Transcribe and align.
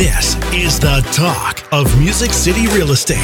This 0.00 0.34
is 0.54 0.80
the 0.80 1.06
talk 1.12 1.62
of 1.72 2.00
Music 2.00 2.30
City 2.30 2.66
Real 2.68 2.92
Estate. 2.92 3.18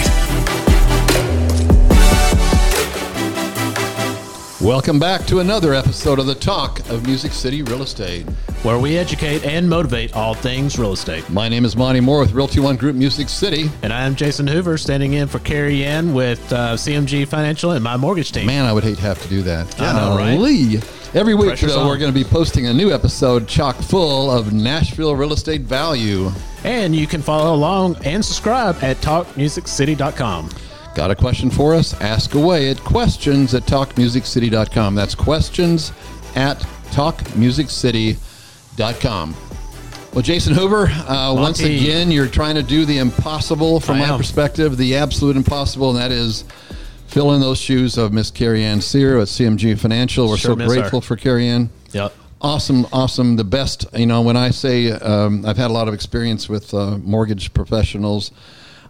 Welcome 4.60 4.98
back 4.98 5.24
to 5.28 5.38
another 5.40 5.72
episode 5.72 6.18
of 6.18 6.26
the 6.26 6.34
Talk 6.34 6.80
of 6.90 7.06
Music 7.06 7.32
City 7.32 7.62
Real 7.62 7.80
Estate. 7.80 8.26
where 8.62 8.78
we 8.78 8.98
educate 8.98 9.42
and 9.46 9.66
motivate 9.66 10.14
all 10.14 10.34
things 10.34 10.78
real 10.78 10.92
estate. 10.92 11.26
My 11.30 11.48
name 11.48 11.64
is 11.64 11.76
Monty 11.76 12.00
Moore 12.00 12.20
with 12.20 12.32
Realty 12.32 12.60
One 12.60 12.76
Group 12.76 12.94
Music 12.94 13.30
City. 13.30 13.70
And 13.82 13.90
I 13.90 14.04
am 14.04 14.14
Jason 14.14 14.46
Hoover, 14.46 14.76
standing 14.76 15.14
in 15.14 15.28
for 15.28 15.38
Carrie 15.38 15.82
Ann 15.82 16.12
with 16.12 16.52
uh, 16.52 16.74
CMG 16.74 17.26
Financial 17.26 17.70
and 17.70 17.82
my 17.82 17.96
mortgage 17.96 18.32
team. 18.32 18.44
Man, 18.44 18.66
I 18.66 18.74
would 18.74 18.84
hate 18.84 18.96
to 18.96 19.02
have 19.02 19.22
to 19.22 19.28
do 19.28 19.40
that. 19.42 19.80
I 19.80 19.92
know, 19.94 20.18
right? 20.18 20.36
Golly. 20.36 20.80
Every 21.14 21.34
week, 21.34 21.48
Pressure's 21.48 21.72
though, 21.72 21.80
on. 21.80 21.86
we're 21.86 21.96
going 21.96 22.12
to 22.12 22.18
be 22.18 22.24
posting 22.24 22.66
a 22.66 22.74
new 22.74 22.92
episode 22.92 23.48
chock 23.48 23.76
full 23.76 24.30
of 24.30 24.52
Nashville 24.52 25.16
real 25.16 25.32
estate 25.32 25.62
value. 25.62 26.30
And 26.66 26.94
you 26.94 27.06
can 27.06 27.22
follow 27.22 27.54
along 27.54 27.96
and 28.04 28.22
subscribe 28.24 28.76
at 28.82 28.96
talkmusiccity.com. 28.98 30.50
Got 30.94 31.10
a 31.10 31.14
question 31.14 31.50
for 31.50 31.74
us? 31.74 31.98
Ask 32.00 32.34
away 32.34 32.70
at 32.70 32.78
questions 32.80 33.54
at 33.54 33.62
talkmusiccity.com. 33.64 34.94
That's 34.94 35.14
questions 35.14 35.92
at 36.34 36.58
talkmusiccity.com. 36.90 39.36
Well, 40.12 40.22
Jason 40.22 40.54
Hoover, 40.54 40.86
uh, 40.86 41.34
once 41.36 41.60
again, 41.60 42.10
you're 42.10 42.26
trying 42.26 42.54
to 42.54 42.62
do 42.62 42.86
the 42.86 42.98
impossible 42.98 43.80
from 43.80 43.96
I 43.96 44.00
my 44.00 44.08
am. 44.08 44.16
perspective, 44.18 44.78
the 44.78 44.96
absolute 44.96 45.36
impossible, 45.36 45.90
and 45.90 45.98
that 45.98 46.10
is 46.10 46.44
fill 47.06 47.34
in 47.34 47.40
those 47.40 47.58
shoes 47.58 47.98
of 47.98 48.14
Miss 48.14 48.30
Carrie 48.30 48.64
Ann 48.64 48.80
Sear 48.80 49.18
at 49.18 49.28
CMG 49.28 49.78
Financial. 49.78 50.26
We're 50.28 50.38
Sure 50.38 50.52
so 50.52 50.56
miss 50.56 50.72
her. 50.74 50.80
grateful 50.80 51.00
for 51.02 51.16
Carrie 51.16 51.48
Ann. 51.48 51.68
Yep. 51.92 52.14
Awesome, 52.42 52.86
awesome. 52.92 53.36
The 53.36 53.44
best, 53.44 53.86
you 53.94 54.04
know, 54.04 54.20
when 54.20 54.36
I 54.36 54.50
say 54.50 54.90
um, 54.92 55.46
I've 55.46 55.56
had 55.56 55.70
a 55.70 55.72
lot 55.72 55.88
of 55.88 55.94
experience 55.94 56.50
with 56.50 56.74
uh, 56.74 56.98
mortgage 56.98 57.54
professionals, 57.54 58.30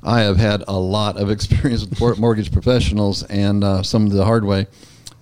I 0.02 0.22
have 0.22 0.36
had 0.36 0.64
a 0.66 0.76
lot 0.76 1.16
of 1.16 1.30
experience 1.36 1.86
with 1.86 2.18
mortgage 2.18 2.50
professionals 2.50 3.22
and 3.24 3.62
uh, 3.62 3.82
some 3.84 4.04
of 4.06 4.12
the 4.12 4.24
hard 4.24 4.44
way. 4.44 4.66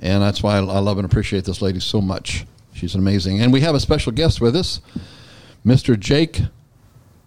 And 0.00 0.22
that's 0.22 0.42
why 0.42 0.54
I, 0.54 0.58
I 0.58 0.78
love 0.78 0.96
and 0.96 1.04
appreciate 1.04 1.44
this 1.44 1.60
lady 1.60 1.80
so 1.80 2.00
much. 2.00 2.46
She's 2.72 2.94
amazing. 2.94 3.40
And 3.40 3.52
we 3.52 3.60
have 3.60 3.74
a 3.74 3.80
special 3.80 4.10
guest 4.10 4.40
with 4.40 4.56
us, 4.56 4.80
Mr. 5.64 5.98
Jake 5.98 6.40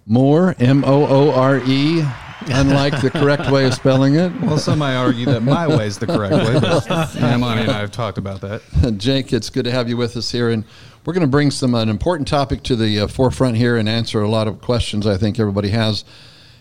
Moore, 0.08 0.56
M 0.60 0.84
O 0.84 1.06
O 1.06 1.32
R 1.32 1.60
E, 1.60 2.04
unlike 2.46 3.02
the 3.02 3.10
correct 3.10 3.50
way 3.50 3.66
of 3.66 3.74
spelling 3.74 4.16
it. 4.16 4.32
Well, 4.42 4.58
some 4.58 4.80
might 4.80 4.96
argue 4.96 5.26
that 5.28 5.42
my 5.42 5.68
way 5.68 5.88
is 5.88 5.98
the 5.98 6.08
correct 6.08 6.34
way, 6.34 6.60
but 6.60 6.86
yeah, 7.16 7.38
Monty 7.38 7.64
and 7.64 7.72
I 7.72 7.80
have 7.80 7.92
talked 7.92 8.18
about 8.18 8.42
that. 8.42 8.62
Jake, 8.98 9.34
it's 9.34 9.50
good 9.50 9.66
to 9.66 9.72
have 9.72 9.90
you 9.90 9.98
with 9.98 10.16
us 10.18 10.32
here, 10.32 10.50
and 10.50 10.64
we're 11.06 11.14
going 11.14 11.22
to 11.22 11.28
bring 11.28 11.52
some 11.52 11.74
an 11.74 11.90
important 11.90 12.28
topic 12.28 12.64
to 12.64 12.76
the 12.76 13.02
uh, 13.02 13.08
forefront 13.08 13.58
here 13.58 13.78
and 13.78 13.88
answer 13.88 14.22
a 14.22 14.30
lot 14.30 14.48
of 14.48 14.62
questions 14.62 15.08
I 15.08 15.18
think 15.18 15.40
everybody 15.40 15.70
has, 15.70 16.04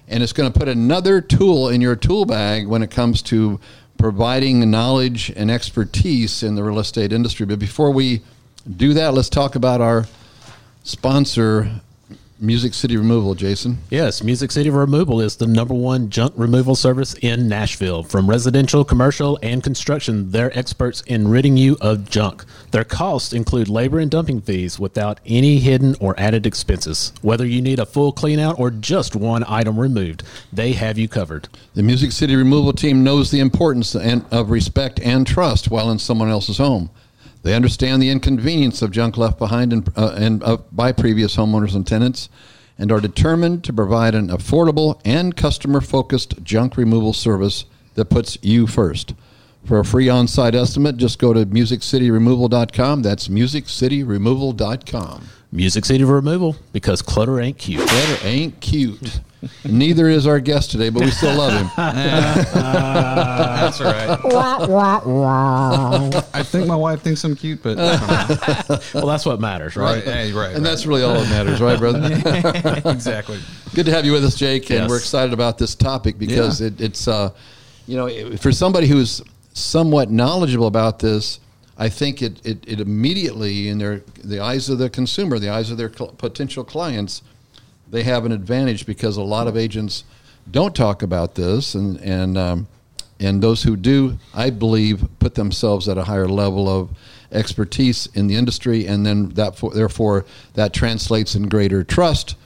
and 0.09 0.23
it's 0.23 0.33
going 0.33 0.51
to 0.51 0.59
put 0.59 0.69
another 0.69 1.21
tool 1.21 1.69
in 1.69 1.81
your 1.81 1.97
tool 1.97 2.25
bag 2.25 2.67
when 2.67 2.83
it 2.83 2.91
comes 2.91 3.23
to 3.23 3.61
providing 3.99 4.71
knowledge 4.71 5.31
and 5.37 5.51
expertise 5.51 6.43
in 6.43 6.55
the 6.55 6.63
real 6.63 6.79
estate 6.79 7.13
industry. 7.13 7.47
But 7.47 7.59
before 7.59 7.91
we 7.91 8.23
do 8.77 8.95
that, 8.95 9.15
let's 9.15 9.29
talk 9.29 9.55
about 9.55 9.81
our 9.81 10.07
sponsor, 10.85 11.81
Music 12.39 12.75
City 12.75 12.97
Removal. 12.99 13.35
Jason. 13.35 13.79
Yes, 13.89 14.23
Music 14.23 14.51
City 14.51 14.69
Removal 14.69 15.21
is 15.21 15.37
the 15.37 15.47
number 15.47 15.73
one 15.73 16.11
junk 16.11 16.35
removal 16.37 16.75
service 16.75 17.15
in 17.15 17.49
Nashville. 17.49 18.03
From 18.03 18.29
residential, 18.29 18.85
commercial, 18.85 19.39
and 19.43 19.63
construction, 19.63 20.31
they're 20.31 20.57
experts 20.57 21.01
in 21.03 21.29
ridding 21.29 21.57
you 21.57 21.79
of 21.81 22.11
junk. 22.11 22.45
Their 22.73 22.85
costs 22.85 23.33
include 23.33 23.69
labor 23.69 23.99
and 23.99 24.11
dumping 24.11 24.43
fees 24.43 24.79
without 24.79 25.19
any 25.25 25.59
hidden 25.59 25.97
or 25.99 26.19
added 26.19 26.47
expenses. 26.47 27.13
Whether 27.23 27.47
you 27.47 27.63
need 27.63 27.79
a 27.79 27.87
full 27.87 28.13
clean 28.13 28.39
out 28.39 28.59
or 28.59 28.71
just 28.71 29.17
one 29.17 29.45
item 29.49 29.81
removed, 29.81 30.23
they 30.53 30.73
have 30.73 30.99
you 30.99 31.09
covered. 31.09 31.49
The 31.75 31.83
Music 31.83 32.13
City 32.13 32.37
Removal 32.37 32.75
Team 32.75 33.03
knows 33.03 33.31
the 33.31 33.41
importance 33.41 33.95
of 33.95 34.51
respect 34.51 35.01
and 35.01 35.27
trust 35.27 35.71
while 35.71 35.91
in 35.91 35.99
someone 35.99 36.29
else's 36.29 36.59
home. 36.59 36.91
They 37.47 37.55
understand 37.55 38.03
the 38.03 38.11
inconvenience 38.11 38.83
of 38.83 38.91
junk 38.91 39.17
left 39.17 39.39
behind 39.39 39.73
and, 39.73 39.89
uh, 39.97 40.17
and 40.17 40.43
uh, 40.43 40.57
by 40.73 40.91
previous 40.91 41.37
homeowners 41.37 41.77
and 41.77 41.87
tenants, 41.87 42.29
and 42.77 42.91
are 42.91 43.01
determined 43.01 43.63
to 43.63 43.73
provide 43.73 44.17
an 44.17 44.31
affordable 44.31 45.01
and 45.05 45.37
customer-focused 45.37 46.43
junk 46.43 46.77
removal 46.77 47.13
service 47.13 47.65
that 47.95 48.07
puts 48.07 48.37
you 48.43 48.67
first. 48.67 49.15
For 49.65 49.79
a 49.79 49.85
free 49.85 50.09
on-site 50.09 50.57
estimate, 50.57 50.97
just 50.97 51.21
go 51.21 51.33
to 51.33 51.47
musiccityremoval.com. 51.47 53.03
That's 53.03 53.29
musiccityremoval.com. 53.29 55.29
Music 55.53 55.85
City 55.85 56.03
Removal, 56.03 56.57
because 56.73 57.01
clutter 57.01 57.41
ain't 57.41 57.59
cute. 57.59 57.87
Better 57.87 58.27
ain't 58.27 58.61
cute. 58.61 59.21
Neither 59.65 60.09
is 60.09 60.27
our 60.27 60.41
guest 60.41 60.71
today, 60.71 60.89
but 60.91 61.03
we 61.03 61.11
still 61.11 61.37
love 61.37 61.53
him. 61.53 61.71
That's 61.77 63.81
all 63.81 63.93
right. 63.93 64.19
I 66.35 66.43
think 66.43 66.67
my 66.67 66.77
wife 66.77 67.03
thinks 67.03 67.25
I'm 67.25 67.37
cute, 67.37 67.63
but 67.63 67.79
I 67.79 67.97
don't 67.97 68.69
know. 68.69 68.79
Well, 68.95 69.07
that's 69.07 69.27
what 69.27 69.41
matters, 69.41 69.77
right? 69.77 69.97
right, 69.97 70.05
hey, 70.05 70.33
right, 70.33 70.47
And 70.55 70.57
right. 70.57 70.63
that's 70.63 70.87
really 70.87 71.03
all 71.03 71.15
that 71.15 71.29
matters, 71.29 71.61
right, 71.61 71.79
brother? 71.79 72.01
exactly. 72.91 73.39
Good 73.75 73.87
to 73.87 73.93
have 73.93 74.05
you 74.05 74.13
with 74.13 74.25
us, 74.25 74.37
Jake, 74.37 74.71
and 74.71 74.81
Yes. 74.81 74.89
we're 74.91 74.99
excited 74.99 75.33
about 75.33 75.59
this 75.59 75.75
topic 75.75 76.19
because 76.19 76.61
Yeah. 76.61 76.69
it, 76.69 76.81
it's, 76.81 77.09
uh, 77.09 77.31
you 77.87 77.97
know, 77.97 78.07
it- 78.07 78.41
for 78.41 78.53
somebody 78.53 78.87
who's 78.87 79.21
somewhat 79.53 80.11
knowledgeable 80.11 80.67
about 80.67 80.99
this, 81.01 81.41
I 81.79 81.89
think 81.91 82.23
it, 82.23 82.41
it, 82.45 82.65
it 82.67 82.81
immediately, 82.81 83.69
in 83.69 83.79
their 83.79 84.01
the 84.25 84.41
eyes 84.41 84.69
of 84.71 84.79
the 84.79 84.89
consumer, 84.89 85.39
the 85.39 85.51
eyes 85.51 85.71
of 85.71 85.77
their 85.77 85.93
cl- 85.93 86.13
potential 86.13 86.65
clients, 86.65 87.21
they 87.89 88.03
have 88.03 88.25
an 88.25 88.33
advantage 88.33 88.87
because 88.87 89.17
a 89.17 89.23
lot 89.23 89.47
of 89.47 89.57
agents 89.57 90.05
don't 90.51 90.75
talk 90.75 91.03
about 91.03 91.35
this, 91.35 91.75
and 91.75 91.99
and 91.99 92.39
um, 92.39 92.69
and 93.19 93.43
those 93.43 93.63
who 93.63 93.77
do, 93.77 94.19
I 94.35 94.51
believe, 94.51 95.07
put 95.19 95.35
themselves 95.35 95.89
at 95.89 95.99
a 95.99 96.05
higher 96.05 96.29
level 96.29 96.69
of 96.69 96.91
expertise 97.33 98.07
in 98.15 98.27
the 98.27 98.37
industry, 98.37 98.87
and 98.87 99.05
then 99.05 99.31
that 99.31 99.57
for, 99.57 99.71
therefore 99.73 100.25
that 100.55 100.73
translates 100.73 101.35
in 101.35 101.49
greater 101.49 101.83
trust 101.83 102.37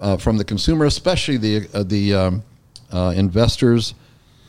uh, 0.00 0.16
from 0.16 0.38
the 0.38 0.44
consumer, 0.44 0.84
especially 0.84 1.36
the 1.36 1.68
uh, 1.74 1.82
the 1.82 2.14
um, 2.14 2.42
uh, 2.92 3.12
investors, 3.16 3.94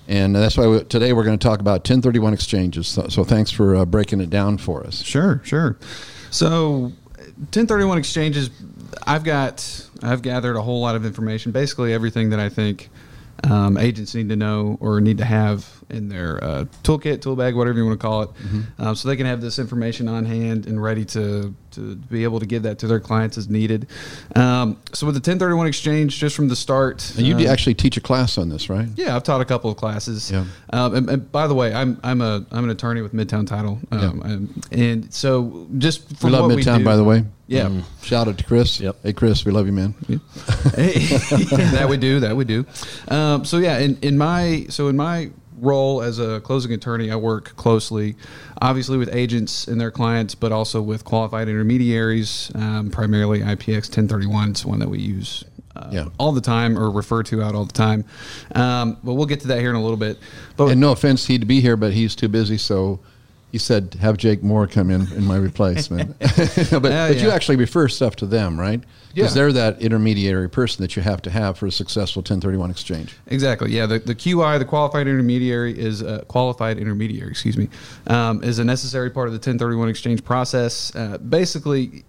and 0.07 0.35
that's 0.35 0.57
why 0.57 0.67
we, 0.67 0.83
today 0.83 1.13
we're 1.13 1.23
going 1.23 1.37
to 1.37 1.43
talk 1.43 1.59
about 1.59 1.79
1031 1.79 2.33
exchanges. 2.33 2.87
So, 2.87 3.07
so 3.07 3.23
thanks 3.23 3.51
for 3.51 3.75
uh, 3.75 3.85
breaking 3.85 4.21
it 4.21 4.29
down 4.29 4.57
for 4.57 4.85
us. 4.85 5.01
Sure, 5.03 5.41
sure. 5.43 5.77
So, 6.29 6.91
1031 7.17 7.97
exchanges. 7.97 8.49
I've 9.05 9.23
got. 9.23 9.84
I've 10.03 10.21
gathered 10.21 10.55
a 10.55 10.61
whole 10.61 10.81
lot 10.81 10.95
of 10.95 11.05
information. 11.05 11.51
Basically, 11.51 11.93
everything 11.93 12.29
that 12.31 12.39
I 12.39 12.49
think 12.49 12.89
um, 13.43 13.77
agents 13.77 14.15
need 14.15 14.29
to 14.29 14.35
know 14.35 14.77
or 14.79 15.01
need 15.01 15.17
to 15.19 15.25
have 15.25 15.83
in 15.89 16.09
their 16.09 16.43
uh, 16.43 16.65
toolkit, 16.83 17.21
tool 17.21 17.35
bag, 17.35 17.55
whatever 17.55 17.77
you 17.77 17.85
want 17.85 17.99
to 17.99 18.05
call 18.05 18.21
it, 18.23 18.29
um, 18.79 18.95
so 18.95 19.07
they 19.07 19.15
can 19.15 19.25
have 19.25 19.41
this 19.41 19.59
information 19.59 20.07
on 20.07 20.25
hand 20.25 20.65
and 20.65 20.81
ready 20.81 21.05
to 21.05 21.53
to 21.71 21.95
be 21.95 22.23
able 22.23 22.39
to 22.39 22.45
give 22.45 22.63
that 22.63 22.79
to 22.79 22.87
their 22.87 23.01
clients 23.01 23.37
as 23.37 23.49
needed. 23.49 23.87
Um, 24.35 24.77
so, 24.93 25.05
with 25.05 25.15
the 25.15 25.19
1031 25.19 25.67
exchange, 25.67 26.17
just 26.17 26.35
from 26.35 26.47
the 26.47 26.55
start, 26.55 27.13
And 27.17 27.27
you 27.27 27.35
uh, 27.35 27.51
actually 27.51 27.73
teach 27.73 27.97
a 27.97 28.01
class 28.01 28.37
on 28.37 28.47
this, 28.49 28.69
right? 28.69 28.87
yeah, 28.95 29.15
I've 29.15 29.23
taught 29.23 29.41
a 29.41 29.45
couple 29.45 29.69
of 29.69 29.77
classes. 29.77 30.31
Yeah. 30.31 30.45
Um, 30.71 30.95
and, 30.95 31.09
and 31.09 31.31
by 31.31 31.47
the 31.47 31.53
way, 31.53 31.73
I'm 31.73 31.99
I'm 32.03 32.21
a 32.21 32.45
I'm 32.51 32.63
an 32.63 32.69
attorney 32.69 33.01
with 33.01 33.13
Midtown 33.13 33.45
Title. 33.45 33.79
Um, 33.91 34.21
and, 34.21 34.67
and 34.71 35.13
so 35.13 35.67
just 35.77 36.23
We 36.23 36.29
love 36.29 36.45
what 36.45 36.57
Midtown, 36.57 36.73
we 36.73 36.79
do, 36.79 36.85
by 36.85 36.95
the 36.95 37.03
way. 37.03 37.25
Yeah. 37.47 37.63
Um, 37.63 37.83
shout 38.01 38.27
out 38.27 38.37
to 38.37 38.43
Chris. 38.43 38.79
Yep. 38.79 38.95
Hey, 39.03 39.13
Chris, 39.13 39.45
we 39.45 39.51
love 39.51 39.67
you, 39.67 39.73
man. 39.73 39.93
Hey 40.75 40.93
that 41.73 41.87
we 41.89 41.97
do. 41.97 42.19
That 42.21 42.35
we 42.35 42.43
do. 42.45 42.65
Um, 43.07 43.45
so 43.45 43.57
yeah, 43.59 43.77
in, 43.79 43.97
in 44.01 44.17
my 44.17 44.65
so 44.69 44.87
in 44.87 44.97
my 44.97 45.29
role 45.65 46.01
as 46.01 46.19
a 46.19 46.39
closing 46.41 46.71
attorney, 46.71 47.11
I 47.11 47.15
work 47.15 47.55
closely, 47.55 48.15
obviously 48.61 48.97
with 48.97 49.13
agents 49.13 49.67
and 49.67 49.81
their 49.81 49.91
clients, 49.91 50.35
but 50.35 50.51
also 50.51 50.81
with 50.81 51.03
qualified 51.03 51.49
intermediaries. 51.49 52.51
Um, 52.55 52.89
primarily, 52.91 53.39
IPX 53.39 53.89
1031 53.89 54.51
It's 54.51 54.65
one 54.65 54.79
that 54.79 54.89
we 54.89 54.99
use. 54.99 55.43
Uh, 55.75 55.89
Yeah. 55.91 56.05
all 56.17 56.31
the 56.31 56.39
time 56.39 56.79
or 56.79 56.89
refer 56.89 57.21
to 57.23 57.43
out 57.43 57.53
all 57.53 57.65
the 57.65 57.73
time 57.73 58.05
um, 58.53 58.95
but 59.03 59.15
we'll 59.15 59.25
get 59.25 59.41
to 59.41 59.47
that 59.47 59.59
here 59.59 59.69
in 59.69 59.75
a 59.75 59.81
little 59.81 59.97
bit 59.97 60.17
but 60.55 60.67
And 60.69 60.79
no 60.79 60.93
offense, 60.93 61.25
he'd 61.25 61.45
be 61.49 61.59
here, 61.59 61.75
but 61.75 61.91
he's 61.91 62.15
too 62.15 62.29
busy, 62.29 62.57
so 62.57 63.01
he 63.55 63.59
said 63.59 63.93
have 64.01 64.17
Jake 64.17 64.43
Moore 64.43 64.67
come 64.67 64.91
in 64.91 65.09
in 65.13 65.23
my 65.23 65.37
replacement. 65.37 66.19
but 66.19 66.29
Yeah, 66.59 67.07
but 67.07 67.21
you 67.21 67.29
actually 67.29 67.55
refer 67.55 67.87
stuff 67.87 68.17
to 68.17 68.25
them, 68.25 68.59
right? 68.59 68.81
Because 69.13 69.33
Yeah. 69.33 69.43
they're 69.43 69.53
that 69.53 69.81
intermediary 69.81 70.49
person 70.49 70.83
that 70.83 70.97
you 70.97 71.01
have 71.03 71.21
to 71.21 71.29
have 71.29 71.57
for 71.57 71.65
a 71.65 71.71
successful 71.71 72.19
1031 72.19 72.69
exchange. 72.69 73.15
Exactly. 73.27 73.71
Yeah. 73.71 73.85
The, 73.85 73.99
the 73.99 74.13
QI, 74.13 74.59
the 74.59 74.65
qualified 74.65 75.07
intermediary, 75.07 75.71
is 75.71 76.01
a 76.01 76.25
qualified 76.27 76.77
intermediary. 76.77 77.31
Excuse 77.31 77.55
me, 77.55 77.69
um, 78.07 78.43
is 78.43 78.59
a 78.59 78.65
necessary 78.65 79.09
part 79.09 79.27
of 79.29 79.31
the 79.31 79.37
1031 79.37 79.87
exchange 79.87 80.25
process. 80.25 80.93
Uh, 80.93 81.17
basically, 81.17 82.03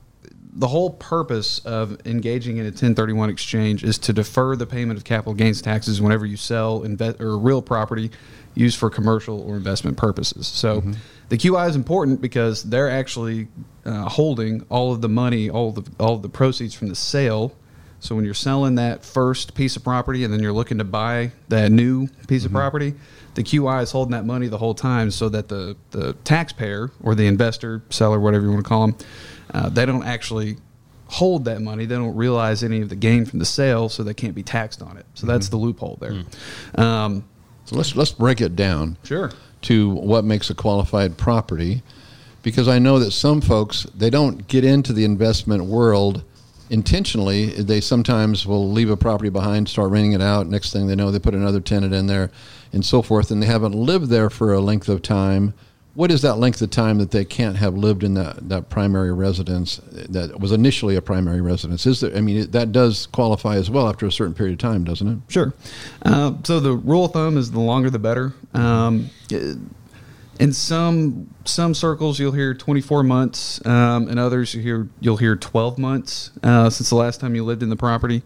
the 0.53 0.67
whole 0.67 0.91
purpose 0.91 1.61
of 1.61 1.97
engaging 2.07 2.57
in 2.57 2.65
a 2.65 2.71
1031 2.71 3.31
exchange 3.31 3.85
is 3.85 3.99
to 3.99 4.13
defer 4.13 4.57
the 4.57 4.67
payment 4.67 4.99
of 4.99 5.05
capital 5.05 5.35
gains 5.35 5.63
taxes 5.63 6.03
whenever 6.03 6.27
you 6.27 6.37
sell 6.37 6.83
invest 6.83 7.21
or 7.21 7.39
real 7.39 7.63
property 7.63 8.11
used 8.57 8.77
for 8.79 8.91
commercial 8.91 9.41
or 9.43 9.57
investment 9.57 9.97
purposes. 9.97 10.49
So. 10.49 10.83
The 11.29 11.37
QI 11.37 11.69
is 11.69 11.75
important 11.75 12.21
because 12.21 12.63
they're 12.63 12.89
actually 12.89 13.49
uh, 13.85 14.09
holding 14.09 14.65
all 14.69 14.93
of 14.93 15.01
the 15.01 15.09
money, 15.09 15.51
all 15.51 15.73
the 15.73 15.83
all 15.99 16.15
of 16.15 16.23
the 16.23 16.29
proceeds 16.29 16.73
from 16.73 16.87
the 16.87 16.95
sale 16.95 17.53
So 18.01 18.15
when 18.15 18.25
you're 18.25 18.35
selling 18.35 18.77
that 18.77 19.05
first 19.05 19.55
piece 19.55 19.77
of 19.77 19.83
property 19.83 20.23
and 20.25 20.33
then 20.33 20.41
you're 20.43 20.53
looking 20.53 20.79
to 20.79 20.85
buy 20.85 21.33
that 21.49 21.73
new 21.73 22.07
piece 22.29 22.45
of 22.45 22.53
property, 22.53 22.95
the 23.35 23.43
QI 23.43 23.83
is 23.83 23.91
holding 23.91 24.13
that 24.13 24.25
money 24.25 24.49
the 24.49 24.59
whole 24.59 24.75
time 24.75 25.11
so 25.11 25.29
that 25.31 25.49
the, 25.49 25.77
the 25.91 26.13
taxpayer 26.25 26.91
or 27.03 27.15
the 27.15 27.27
investor, 27.27 27.83
seller, 27.91 28.21
whatever 28.21 28.45
you 28.45 28.53
want 28.53 28.65
to 28.65 28.69
call 28.69 28.87
them, 28.87 28.97
uh, 29.55 29.69
they 29.69 29.87
don't 29.87 30.05
actually 30.05 30.57
hold 31.09 31.45
that 31.47 31.61
money. 31.63 31.85
They 31.87 31.95
don't 31.95 32.17
realize 32.17 32.63
any 32.63 32.81
of 32.81 32.89
the 32.89 32.97
gain 32.97 33.25
from 33.25 33.39
the 33.39 33.45
sale, 33.45 33.89
so 33.89 34.03
they 34.03 34.15
can't 34.15 34.35
be 34.35 34.43
taxed 34.43 34.83
on 34.83 34.97
it. 34.97 35.07
So 35.15 35.27
that's 35.27 35.49
the 35.49 35.57
loophole 35.57 35.99
there. 36.01 36.23
Um, 36.77 37.25
So 37.67 37.77
let's 37.77 37.95
let's 37.95 38.13
break 38.13 38.41
it 38.41 38.57
down. 38.57 38.97
Sure. 39.05 39.31
To 39.63 39.91
what 39.91 40.25
makes 40.25 40.51
a 40.51 40.55
qualified 40.55 41.17
property, 41.17 41.83
because 42.43 42.69
I 42.69 42.79
know 42.79 42.99
that 42.99 43.11
some 43.11 43.41
folks 43.41 43.85
they 43.95 44.11
don't 44.11 44.47
get 44.49 44.65
into 44.65 44.93
the 44.93 45.05
investment 45.05 45.65
world 45.65 46.23
intentionally. 46.71 47.47
They 47.47 47.81
sometimes 47.81 48.47
will 48.47 48.71
leave 48.71 48.91
a 48.91 48.97
property 48.97 49.31
behind, 49.31 49.69
start 49.69 49.91
renting 49.91 50.13
it 50.13 50.23
out. 50.23 50.47
Next 50.47 50.73
thing 50.73 50.87
they 50.87 50.97
know, 50.97 51.11
they 51.11 51.19
put 51.19 51.35
another 51.35 51.61
tenant 51.61 51.95
in 51.95 52.07
there, 52.07 52.31
and 52.73 52.85
so 52.85 53.03
forth. 53.03 53.31
And 53.31 53.43
they 53.43 53.47
haven't 53.47 53.75
lived 53.75 54.09
there 54.09 54.31
for 54.31 54.53
a 54.53 54.61
length 54.61 54.89
of 54.89 55.03
time. 55.03 55.55
What 55.97 56.11
is 56.11 56.21
that 56.23 56.37
length 56.37 56.61
of 56.61 56.71
time 56.71 56.99
that 56.99 57.11
they 57.11 57.25
can't 57.25 57.57
have 57.57 57.75
lived 57.75 58.05
in 58.05 58.13
that, 58.15 58.51
that 58.51 58.69
primary 58.69 59.13
residence 59.15 59.81
that 60.11 60.39
was 60.39 60.53
initially 60.53 60.95
a 60.95 61.01
primary 61.03 61.41
residence? 61.41 61.87
Is 61.87 62.01
there? 62.01 62.15
I 62.15 62.21
mean, 62.21 62.37
it, 62.37 62.53
that 62.53 62.71
does 62.71 63.07
qualify 63.07 63.57
as 63.57 63.71
well 63.71 63.89
after 63.89 64.07
a 64.07 64.13
certain 64.13 64.35
period 64.35 64.53
of 64.53 64.59
time, 64.59 64.85
doesn't 64.85 65.09
it? 65.09 65.19
Sure. 65.29 65.55
Uh, 66.03 66.35
so 66.45 66.61
the 66.61 66.73
rule 66.73 67.07
of 67.07 67.13
thumb 67.13 67.39
is 67.39 67.51
the 67.51 67.61
longer 67.61 67.89
the 67.89 67.99
better. 67.99 68.35
Um, 68.53 69.09
in 70.39 70.53
some 70.53 71.35
some 71.45 71.75
circles, 71.75 72.19
you'll 72.19 72.33
hear 72.33 72.55
24 72.55 73.03
months. 73.03 73.65
Um, 73.65 74.09
in 74.09 74.19
others, 74.19 74.55
you 74.55 74.61
hear 74.61 74.89
you'll 75.01 75.17
hear 75.17 75.37
12 75.37 75.79
months 75.79 76.31
uh, 76.43 76.71
since 76.71 76.91
the 76.91 76.97
last 76.97 77.21
time 77.21 77.35
you 77.35 77.45
lived 77.45 77.63
in 77.63 77.69
the 77.69 77.77
property. 77.77 78.23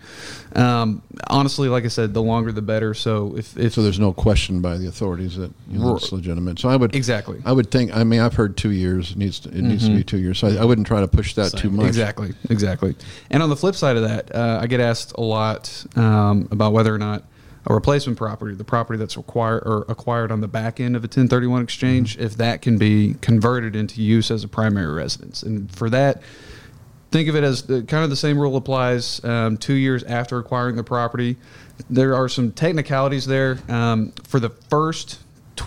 Um, 0.55 1.03
honestly, 1.29 1.69
like 1.69 1.85
I 1.85 1.89
said, 1.89 2.15
the 2.15 2.23
longer 2.23 2.53
the 2.53 2.63
better. 2.63 2.95
So 2.95 3.37
if, 3.37 3.57
if 3.57 3.75
So 3.75 3.83
there's 3.83 4.01
no 4.01 4.13
question 4.13 4.61
by 4.61 4.79
the 4.79 4.89
authorities 4.89 5.37
that 5.37 5.53
you 5.69 5.79
know, 5.79 5.97
it's 5.97 6.13
legitimate. 6.13 6.59
So 6.59 6.69
I 6.69 6.77
would 6.77 6.95
Exactly. 6.95 7.41
I 7.45 7.53
would 7.53 7.71
think. 7.71 7.95
I 7.95 8.05
mean, 8.05 8.21
I've 8.21 8.35
heard 8.35 8.57
two 8.57 8.71
years 8.71 9.13
it 9.13 9.17
needs 9.17 9.41
to, 9.41 9.49
it 9.51 9.63
needs 9.63 9.87
to 9.87 9.95
be 9.95 10.03
two 10.03 10.19
years. 10.19 10.39
So 10.39 10.49
I, 10.49 10.63
I 10.63 10.65
wouldn't 10.65 10.87
try 10.87 11.01
to 11.01 11.09
push 11.09 11.35
that 11.35 11.51
too 11.57 11.71
much. 11.71 11.87
Exactly, 11.87 12.33
exactly. 12.49 12.97
And 13.31 13.43
on 13.43 13.49
the 13.49 13.57
flip 13.57 13.75
side 13.75 13.97
of 13.97 14.03
that, 14.03 14.35
uh, 14.35 14.59
I 14.61 14.67
get 14.67 14.81
asked 14.81 15.13
a 15.17 15.23
lot 15.23 15.85
um, 15.97 16.49
about 16.51 16.73
whether 16.73 16.95
or 16.95 16.99
not 16.99 17.25
a 17.67 17.75
replacement 17.75 18.17
property, 18.17 18.55
the 18.55 18.65
property 18.65 18.99
that's 18.99 19.17
required 19.17 19.63
or 19.67 19.85
acquired 19.89 20.33
on 20.33 20.41
the 20.41 20.49
back 20.49 20.81
end 20.81 20.97
of 20.97 21.03
a 21.03 21.07
1031 21.07 21.63
exchange, 21.63 22.17
if 22.19 22.37
that 22.37 22.63
can 22.63 22.79
be 22.79 23.15
converted 23.21 23.77
into 23.77 24.03
use 24.03 24.31
as 24.31 24.43
a 24.45 24.49
primary 24.49 24.93
residence. 24.93 25.43
And 25.43 25.71
for 25.75 25.91
that, 25.91 26.23
think 27.11 27.29
of 27.29 27.37
it 27.37 27.45
as 27.45 27.63
the, 27.63 27.83
kind 27.83 28.03
of 28.03 28.11
the 28.11 28.17
same 28.17 28.39
rule 28.39 28.57
applies 28.57 29.23
um, 29.25 29.57
two 29.57 29.75
years 29.75 30.03
after 30.05 30.39
acquiring 30.39 30.77
the 30.77 30.85
property. 30.85 31.37
There 31.89 32.15
are 32.15 32.29
some 32.29 32.53
technicalities 32.53 33.27
there. 33.27 33.59
Um, 33.69 34.13
for 34.25 34.41
the 34.41 34.51
first 34.51 35.21
tw- 35.57 35.65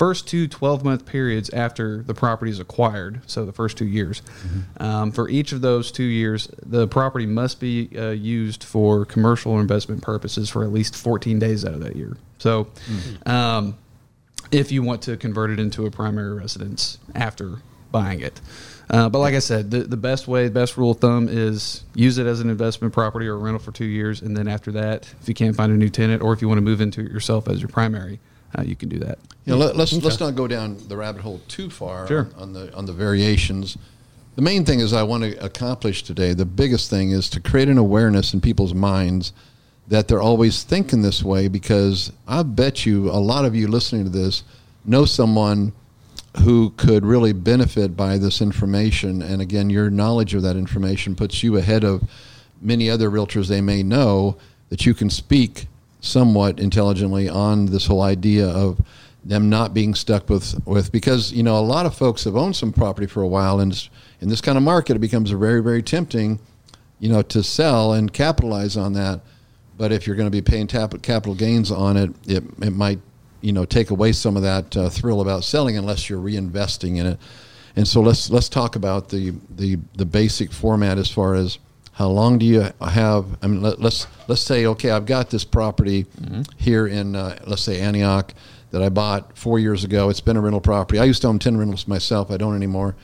first 0.00 0.26
two 0.26 0.48
12 0.48 0.82
month 0.82 1.04
periods 1.04 1.50
after 1.50 2.02
the 2.02 2.14
property 2.14 2.50
is 2.50 2.58
acquired, 2.58 3.20
so 3.26 3.44
the 3.44 3.52
first 3.52 3.76
two 3.76 3.84
years, 3.84 4.22
um, 4.78 5.12
for 5.12 5.28
each 5.28 5.52
of 5.52 5.60
those 5.60 5.92
two 5.92 6.04
years, 6.04 6.48
the 6.64 6.88
property 6.88 7.26
must 7.26 7.60
be 7.60 7.90
uh, 7.98 8.08
used 8.08 8.64
for 8.64 9.04
commercial 9.04 9.52
or 9.52 9.60
investment 9.60 10.00
purposes 10.00 10.48
for 10.48 10.64
at 10.64 10.72
least 10.72 10.96
14 10.96 11.38
days 11.38 11.66
out 11.66 11.74
of 11.74 11.80
that 11.80 11.96
year. 11.96 12.16
So, 12.38 12.68
um, 13.26 13.76
if 14.50 14.72
you 14.72 14.82
want 14.82 15.02
to 15.02 15.18
convert 15.18 15.50
it 15.50 15.60
into 15.60 15.84
a 15.84 15.90
primary 15.90 16.32
residence 16.32 16.96
after 17.14 17.58
buying 17.92 18.20
it. 18.20 18.40
Uh, 18.88 19.10
but 19.10 19.18
like 19.18 19.34
I 19.34 19.38
said, 19.38 19.70
the, 19.70 19.80
the 19.80 19.98
best 19.98 20.26
way, 20.26 20.48
best 20.48 20.78
rule 20.78 20.92
of 20.92 21.00
thumb 21.00 21.28
is 21.28 21.84
use 21.94 22.16
it 22.16 22.26
as 22.26 22.40
an 22.40 22.48
investment 22.48 22.94
property 22.94 23.26
or 23.26 23.36
rental 23.36 23.58
for 23.58 23.70
two 23.70 23.84
years, 23.84 24.22
and 24.22 24.34
then 24.34 24.48
after 24.48 24.72
that, 24.72 25.12
if 25.20 25.28
you 25.28 25.34
can't 25.34 25.54
find 25.54 25.70
a 25.70 25.76
new 25.76 25.90
tenant, 25.90 26.22
or 26.22 26.32
if 26.32 26.40
you 26.40 26.48
want 26.48 26.56
to 26.56 26.62
move 26.62 26.80
into 26.80 27.02
it 27.02 27.12
yourself 27.12 27.48
as 27.48 27.60
your 27.60 27.68
primary, 27.68 28.18
uh, 28.58 28.62
you 28.62 28.76
can 28.76 28.88
do 28.88 28.98
that. 28.98 29.18
You 29.44 29.52
know, 29.54 29.58
let, 29.58 29.76
let's 29.76 29.92
let's 29.92 30.20
not 30.20 30.34
go 30.34 30.46
down 30.46 30.76
the 30.88 30.96
rabbit 30.96 31.22
hole 31.22 31.40
too 31.48 31.70
far 31.70 32.06
Sure. 32.06 32.28
on, 32.36 32.42
on 32.42 32.52
the 32.52 32.74
on 32.74 32.86
the 32.86 32.92
variations. 32.92 33.76
The 34.36 34.42
main 34.42 34.64
thing 34.64 34.80
is 34.80 34.92
I 34.92 35.02
want 35.02 35.24
to 35.24 35.44
accomplish 35.44 36.02
today. 36.02 36.34
The 36.34 36.44
biggest 36.44 36.88
thing 36.88 37.10
is 37.10 37.28
to 37.30 37.40
create 37.40 37.68
an 37.68 37.78
awareness 37.78 38.32
in 38.32 38.40
people's 38.40 38.74
minds 38.74 39.32
that 39.88 40.06
they're 40.06 40.22
always 40.22 40.62
thinking 40.62 41.02
this 41.02 41.22
way 41.22 41.48
because 41.48 42.12
I 42.28 42.44
bet 42.44 42.86
you 42.86 43.10
a 43.10 43.18
lot 43.18 43.44
of 43.44 43.56
you 43.56 43.66
listening 43.66 44.04
to 44.04 44.10
this 44.10 44.44
know 44.84 45.04
someone 45.04 45.72
who 46.44 46.70
could 46.76 47.04
really 47.04 47.32
benefit 47.32 47.96
by 47.96 48.16
this 48.16 48.40
information. 48.40 49.20
And 49.20 49.42
again, 49.42 49.68
your 49.68 49.90
knowledge 49.90 50.32
of 50.34 50.42
that 50.42 50.56
information 50.56 51.16
puts 51.16 51.42
you 51.42 51.56
ahead 51.56 51.82
of 51.82 52.08
many 52.62 52.88
other 52.88 53.10
realtors 53.10 53.48
they 53.48 53.60
may 53.60 53.82
know 53.82 54.36
that 54.68 54.86
you 54.86 54.94
can 54.94 55.10
speak 55.10 55.66
somewhat 56.00 56.58
intelligently 56.58 57.28
on 57.28 57.66
this 57.66 57.86
whole 57.86 58.02
idea 58.02 58.48
of 58.48 58.80
them 59.24 59.50
not 59.50 59.74
being 59.74 59.94
stuck 59.94 60.30
with, 60.30 60.58
with 60.66 60.90
because 60.90 61.30
you 61.32 61.42
know 61.42 61.58
a 61.58 61.60
lot 61.60 61.84
of 61.84 61.94
folks 61.94 62.24
have 62.24 62.36
owned 62.36 62.56
some 62.56 62.72
property 62.72 63.06
for 63.06 63.22
a 63.22 63.28
while 63.28 63.60
and 63.60 63.88
in 64.20 64.28
this 64.30 64.40
kind 64.40 64.56
of 64.56 64.64
market 64.64 64.96
it 64.96 65.00
becomes 65.00 65.30
very 65.30 65.62
very 65.62 65.82
tempting 65.82 66.38
you 66.98 67.08
know 67.08 67.20
to 67.20 67.42
sell 67.42 67.92
and 67.92 68.14
capitalize 68.14 68.78
on 68.78 68.94
that 68.94 69.20
but 69.80 69.92
if 69.92 70.06
you're 70.06 70.14
going 70.14 70.26
to 70.26 70.30
be 70.30 70.42
paying 70.42 70.66
tap- 70.66 71.00
capital 71.00 71.34
gains 71.34 71.70
on 71.70 71.96
it, 71.96 72.10
it 72.26 72.44
it 72.60 72.72
might 72.72 72.98
you 73.40 73.50
know 73.50 73.64
take 73.64 73.88
away 73.88 74.12
some 74.12 74.36
of 74.36 74.42
that 74.42 74.76
uh, 74.76 74.90
thrill 74.90 75.22
about 75.22 75.42
selling 75.42 75.78
unless 75.78 76.10
you're 76.10 76.20
reinvesting 76.20 76.98
in 76.98 77.06
it. 77.06 77.18
And 77.76 77.88
so 77.88 78.02
let's 78.02 78.28
let's 78.28 78.50
talk 78.50 78.76
about 78.76 79.08
the 79.08 79.32
the 79.56 79.78
the 79.96 80.04
basic 80.04 80.52
format 80.52 80.98
as 80.98 81.10
far 81.10 81.34
as 81.34 81.58
how 82.00 82.08
long 82.08 82.38
do 82.38 82.46
you 82.46 82.66
have? 82.80 83.26
I 83.42 83.46
mean, 83.46 83.60
let, 83.60 83.78
let's 83.78 84.06
let's 84.26 84.40
say 84.40 84.64
okay, 84.64 84.90
I've 84.90 85.04
got 85.04 85.28
this 85.28 85.44
property 85.44 86.06
here 86.56 86.86
in 86.86 87.14
uh, 87.14 87.38
let's 87.46 87.60
say 87.60 87.78
Antioch 87.78 88.32
that 88.70 88.82
I 88.82 88.88
bought 88.88 89.36
four 89.36 89.58
years 89.58 89.84
ago. 89.84 90.08
It's 90.08 90.22
been 90.22 90.38
a 90.38 90.40
rental 90.40 90.62
property. 90.62 90.98
I 90.98 91.04
used 91.04 91.20
to 91.20 91.28
own 91.28 91.38
ten 91.38 91.58
rentals 91.58 91.86
myself. 91.86 92.30
I 92.30 92.38
don't 92.38 92.56
anymore. 92.56 92.96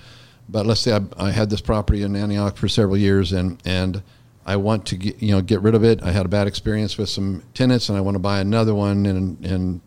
But 0.49 0.65
let's 0.65 0.81
say 0.81 0.95
I, 0.95 1.27
I 1.27 1.31
had 1.31 1.51
this 1.51 1.61
property 1.61 2.05
in 2.05 2.17
Antioch 2.17 2.57
for 2.57 2.69
several 2.69 2.97
years, 2.97 3.35
and 3.35 3.61
and 3.67 4.03
I 4.47 4.57
want 4.57 4.87
to 4.87 4.97
get 4.97 5.23
you 5.23 5.33
know 5.33 5.43
get 5.43 5.61
rid 5.61 5.75
of 5.75 5.85
it. 5.85 6.03
I 6.03 6.11
had 6.11 6.25
a 6.25 6.31
bad 6.31 6.47
experience 6.47 6.97
with 6.97 7.11
some 7.11 7.43
tenants, 7.53 7.91
and 7.91 7.99
I 7.99 8.01
want 8.01 8.15
to 8.15 8.21
buy 8.21 8.41
another 8.41 8.75
one 8.75 9.05
in 9.05 9.37
in 9.45 9.81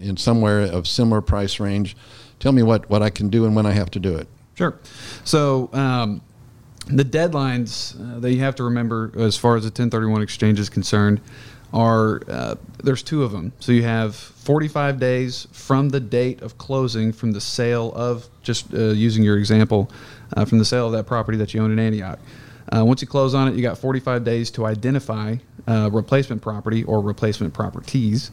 in 0.00 0.16
somewhere 0.16 0.60
of 0.60 0.86
similar 0.86 1.22
price 1.22 1.58
range. 1.58 1.96
Tell 2.38 2.52
me 2.52 2.62
what 2.62 2.88
what 2.88 3.02
I 3.02 3.10
can 3.10 3.30
do 3.30 3.46
and 3.46 3.56
when 3.56 3.66
I 3.66 3.72
have 3.72 3.90
to 3.90 3.98
do 3.98 4.14
it. 4.14 4.28
Sure. 4.54 4.78
So 5.24 5.70
um, 5.72 6.20
the 6.86 7.04
deadlines 7.04 7.94
uh, 7.98 8.20
that 8.20 8.32
you 8.32 8.40
have 8.40 8.54
to 8.56 8.64
remember 8.64 9.12
as 9.16 9.36
far 9.36 9.56
as 9.56 9.62
the 9.62 9.68
1031 9.68 10.22
exchange 10.22 10.58
is 10.60 10.68
concerned 10.68 11.20
are 11.72 12.22
uh, 12.28 12.54
there's 12.82 13.02
two 13.02 13.24
of 13.24 13.32
them. 13.32 13.52
So 13.58 13.72
you 13.72 13.82
have 13.82 14.14
45 14.14 15.00
days 15.00 15.48
from 15.50 15.88
the 15.88 15.98
date 15.98 16.40
of 16.40 16.56
closing 16.56 17.12
from 17.12 17.32
the 17.32 17.40
sale 17.40 17.92
of 17.94 18.28
just 18.42 18.72
uh, 18.72 18.90
using 18.90 19.24
your 19.24 19.38
example 19.38 19.90
uh, 20.36 20.44
from 20.44 20.58
the 20.58 20.64
sale 20.64 20.86
of 20.86 20.92
that 20.92 21.06
property 21.06 21.36
that 21.38 21.52
you 21.52 21.62
own 21.62 21.72
in 21.72 21.78
Antioch. 21.78 22.20
Uh, 22.70 22.84
once 22.84 23.02
you 23.02 23.08
close 23.08 23.34
on 23.34 23.48
it, 23.48 23.54
you 23.54 23.62
got 23.62 23.76
45 23.76 24.24
days 24.24 24.50
to 24.52 24.64
identify 24.66 25.36
uh, 25.66 25.90
replacement 25.92 26.42
property 26.42 26.84
or 26.84 27.00
replacement 27.00 27.52
properties, 27.52 28.30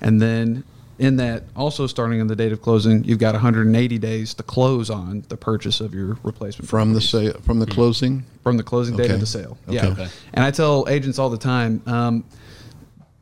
and 0.00 0.22
then 0.22 0.64
in 0.98 1.16
that, 1.16 1.44
also 1.56 1.86
starting 1.86 2.20
on 2.20 2.26
the 2.28 2.36
date 2.36 2.52
of 2.52 2.62
closing, 2.62 3.02
you've 3.04 3.18
got 3.18 3.34
180 3.34 3.98
days 3.98 4.34
to 4.34 4.42
close 4.42 4.90
on 4.90 5.24
the 5.28 5.36
purchase 5.36 5.80
of 5.80 5.92
your 5.94 6.16
replacement 6.22 6.68
From 6.68 6.92
the 6.92 7.00
sale, 7.00 7.34
from 7.42 7.58
the 7.58 7.66
closing, 7.66 8.24
from 8.42 8.56
the 8.56 8.62
closing 8.62 8.96
date 8.96 9.04
Okay. 9.04 9.14
of 9.14 9.20
the 9.20 9.26
sale. 9.26 9.58
Okay. 9.68 9.76
Yeah, 9.76 9.86
Okay. 9.88 10.08
and 10.34 10.44
I 10.44 10.50
tell 10.50 10.86
agents 10.88 11.18
all 11.18 11.30
the 11.30 11.38
time. 11.38 11.82
Um, 11.86 12.24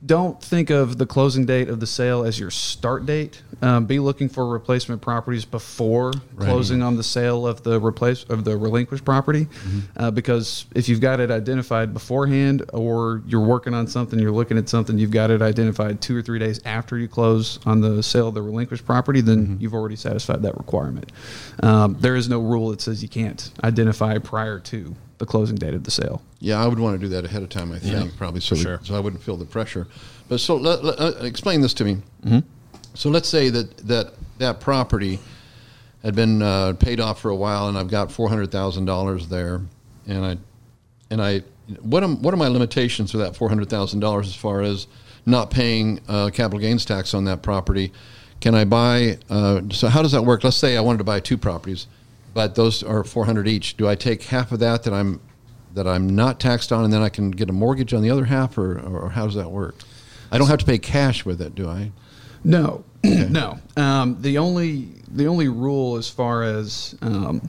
don't 0.05 0.43
think 0.43 0.71
of 0.71 0.99
the 0.99 1.07
closing 1.07 1.47
date 1.47 1.69
of 1.69 1.79
the 1.79 1.87
sale 1.87 2.25
as 2.25 2.39
your 2.39 2.51
start 2.51 3.07
date. 3.07 3.41
Um, 3.63 3.87
be 3.87 4.01
looking 4.01 4.29
for 4.29 4.49
replacement 4.49 5.01
properties 5.01 5.45
before 5.45 6.13
closing 6.37 6.83
on 6.83 6.97
the 6.97 7.05
sale 7.05 7.47
of 7.47 7.63
the 7.63 7.81
replace 7.81 8.25
of 8.25 8.43
the 8.45 8.57
relinquished 8.57 9.05
property, 9.05 9.45
Mm-hmm. 9.45 9.79
uh, 9.97 10.11
because 10.11 10.67
if 10.75 10.89
you've 10.89 11.01
got 11.01 11.21
it 11.21 11.31
identified 11.31 11.93
beforehand, 11.95 12.65
or 12.73 13.23
you're 13.27 13.45
working 13.47 13.75
on 13.75 13.87
something, 13.87 14.19
you're 14.19 14.33
looking 14.33 14.59
at 14.59 14.69
something, 14.69 14.99
you've 14.99 15.13
got 15.13 15.31
it 15.31 15.41
identified 15.41 16.01
two 16.01 16.17
or 16.17 16.23
three 16.23 16.41
days 16.41 16.61
after 16.65 16.99
you 16.99 17.07
close 17.07 17.61
on 17.65 17.81
the 17.81 18.03
sale 18.03 18.27
of 18.29 18.35
the 18.35 18.43
relinquished 18.43 18.85
property, 18.85 19.21
then 19.21 19.47
Mm-hmm. 19.47 19.57
you've 19.61 19.75
already 19.75 19.97
satisfied 19.97 20.43
that 20.43 20.57
requirement. 20.57 21.13
Um, 21.63 21.97
there 22.01 22.17
is 22.17 22.29
no 22.29 22.41
rule 22.41 22.71
that 22.71 22.81
says 22.81 23.03
you 23.03 23.09
can't 23.09 23.51
identify 23.63 24.19
prior 24.19 24.59
to 24.61 24.97
the 25.23 25.27
closing 25.27 25.55
date 25.55 25.73
of 25.73 25.85
the 25.85 25.91
sale. 25.93 26.21
yeah, 26.41 26.61
I 26.61 26.67
would 26.67 26.81
want 26.81 27.01
to 27.01 27.07
do 27.07 27.09
that 27.15 27.25
ahead 27.25 27.45
of 27.45 27.49
time. 27.49 27.71
I 27.71 27.79
think 27.79 28.17
probably 28.17 28.41
so 28.41 28.57
we- 28.57 28.63
sure. 28.63 28.81
so 28.83 28.97
I 28.97 28.99
wouldn't 28.99 29.23
feel 29.23 29.37
the 29.37 29.45
pressure. 29.45 29.87
But 30.29 30.41
so 30.41 30.57
let, 30.57 30.83
let- 30.85 30.99
uh, 31.01 31.13
explain 31.25 31.61
this 31.61 31.75
to 31.75 31.85
me. 31.85 31.99
So 32.95 33.09
let's 33.09 33.29
say 33.29 33.49
that 33.51 33.77
that 33.87 34.15
that 34.39 34.59
property 34.59 35.21
had 36.03 36.17
been 36.17 36.43
uh, 36.43 36.73
paid 36.73 36.99
off 36.99 37.21
for 37.21 37.31
a 37.31 37.37
while, 37.37 37.69
and 37.69 37.79
I've 37.79 37.87
got 37.89 38.11
four 38.11 38.29
hundred 38.29 38.51
thousand 38.51 38.87
dollars 38.87 39.29
there, 39.29 39.61
and 40.09 40.25
I 40.27 40.37
and 41.11 41.23
I 41.23 41.43
what 41.81 42.03
am 42.03 42.21
what 42.21 42.35
are 42.35 42.37
my 42.37 42.49
limitations 42.49 43.13
for 43.13 43.19
that 43.19 43.37
four 43.37 43.49
hundred 43.49 43.71
thousand 43.71 44.01
dollars 44.01 44.27
as 44.27 44.35
far 44.35 44.61
as 44.63 44.89
not 45.25 45.53
paying 45.53 46.01
uh, 46.09 46.31
capital 46.35 46.59
gains 46.59 46.85
tax 46.85 47.15
on 47.15 47.25
that 47.27 47.43
property? 47.43 47.93
Can 48.41 48.57
I 48.57 48.65
buy? 48.65 49.19
Uh, 49.31 49.61
so 49.71 49.87
how 49.87 50.03
does 50.03 50.11
that 50.13 50.23
work? 50.23 50.43
Let's 50.43 50.57
say 50.57 50.77
I 50.77 50.81
wanted 50.81 50.99
to 50.99 51.05
buy 51.05 51.21
two 51.21 51.39
properties, 51.39 51.87
but 52.35 52.55
those 52.55 52.83
are 52.83 53.05
four 53.05 53.25
hundred 53.25 53.49
each. 53.49 53.77
Do 53.77 53.89
I 53.89 53.95
take 53.95 54.25
half 54.25 54.53
of 54.53 54.59
that 54.61 54.83
that 54.85 54.93
I'm 54.93 55.21
that 55.75 55.87
I'm 55.87 56.09
not 56.15 56.39
taxed 56.39 56.73
on, 56.73 56.85
and 56.85 56.93
then 56.93 57.03
I 57.03 57.09
can 57.09 57.31
get 57.31 57.49
a 57.49 57.53
mortgage 57.53 57.95
on 57.95 58.03
the 58.03 58.11
other 58.11 58.27
half, 58.27 58.59
or, 58.59 58.79
or 58.79 59.11
how 59.11 59.27
does 59.27 59.37
that 59.37 59.51
work? 59.51 59.77
I 60.31 60.39
don't 60.39 60.49
have 60.49 60.59
to 60.59 60.67
pay 60.67 60.79
cash 60.79 61.25
with 61.25 61.41
it, 61.41 61.55
do 61.55 61.69
I? 61.69 61.93
No, 62.45 62.85
no. 63.05 63.59
Um, 63.77 64.21
the 64.21 64.39
only 64.39 64.89
the 65.09 65.27
only 65.27 65.49
rule 65.49 65.97
as 65.97 66.09
far 66.09 66.43
as 66.43 66.95
um, 67.03 67.41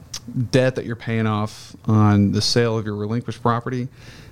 debt 0.50 0.76
that 0.76 0.84
you're 0.84 0.96
paying 0.96 1.26
off 1.26 1.74
on 1.86 2.32
the 2.32 2.40
sale 2.40 2.78
of 2.78 2.86
your 2.86 2.96
relinquished 2.96 3.42
property 3.42 3.88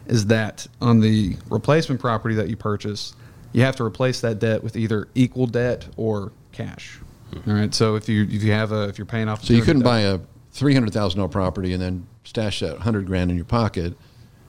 is 0.06 0.26
that 0.26 0.66
on 0.80 1.00
the 1.00 1.36
replacement 1.48 2.00
property 2.00 2.34
that 2.34 2.48
you 2.48 2.56
purchase, 2.56 3.14
you 3.52 3.62
have 3.62 3.76
to 3.76 3.84
replace 3.84 4.20
that 4.20 4.38
debt 4.38 4.62
with 4.62 4.76
either 4.76 5.08
equal 5.14 5.46
debt 5.46 5.86
or 5.96 6.32
cash. 6.52 7.00
All 7.46 7.54
right. 7.54 7.74
So 7.74 7.96
if 7.96 8.08
you 8.08 8.24
if 8.24 8.42
you 8.42 8.52
have 8.52 8.72
a 8.72 8.88
if 8.88 8.98
you're 8.98 9.06
paying 9.06 9.28
off, 9.28 9.44
So 9.44 9.54
you 9.54 9.62
couldn't 9.62 9.82
buy 9.82 10.00
a 10.00 10.20
three 10.52 10.74
hundred 10.74 10.92
thousand 10.92 11.18
dollar 11.18 11.28
property 11.28 11.72
and 11.72 11.82
then 11.82 12.06
stash 12.24 12.60
that 12.60 12.78
hundred 12.78 13.06
grand 13.06 13.30
in 13.30 13.36
your 13.36 13.46
pocket. 13.46 13.94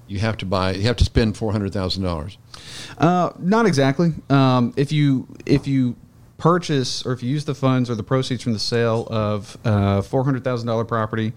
You 0.08 0.20
have 0.20 0.38
to 0.38 0.46
buy. 0.46 0.74
You 0.74 0.84
have 0.84 0.98
to 0.98 1.06
spend 1.06 1.38
four 1.38 1.52
hundred 1.52 1.74
thousand 1.74 2.04
dollars. 2.04 2.38
Uh, 2.98 3.32
not 3.40 3.66
exactly. 3.66 4.14
Um, 4.30 4.74
if 4.76 4.92
you 4.92 5.28
if 5.46 5.66
you 5.66 5.96
purchase 6.38 7.06
or 7.06 7.14
if 7.14 7.24
you 7.24 7.30
use 7.30 7.46
the 7.46 7.56
funds 7.56 7.90
or 7.90 7.96
the 7.96 8.04
proceeds 8.04 8.44
from 8.44 8.52
the 8.54 8.60
sale 8.60 9.08
of 9.10 9.58
uh, 9.64 10.02
four 10.02 10.26
hundred 10.26 10.44
thousand 10.44 10.68
dollar 10.68 10.84
property, 10.86 11.34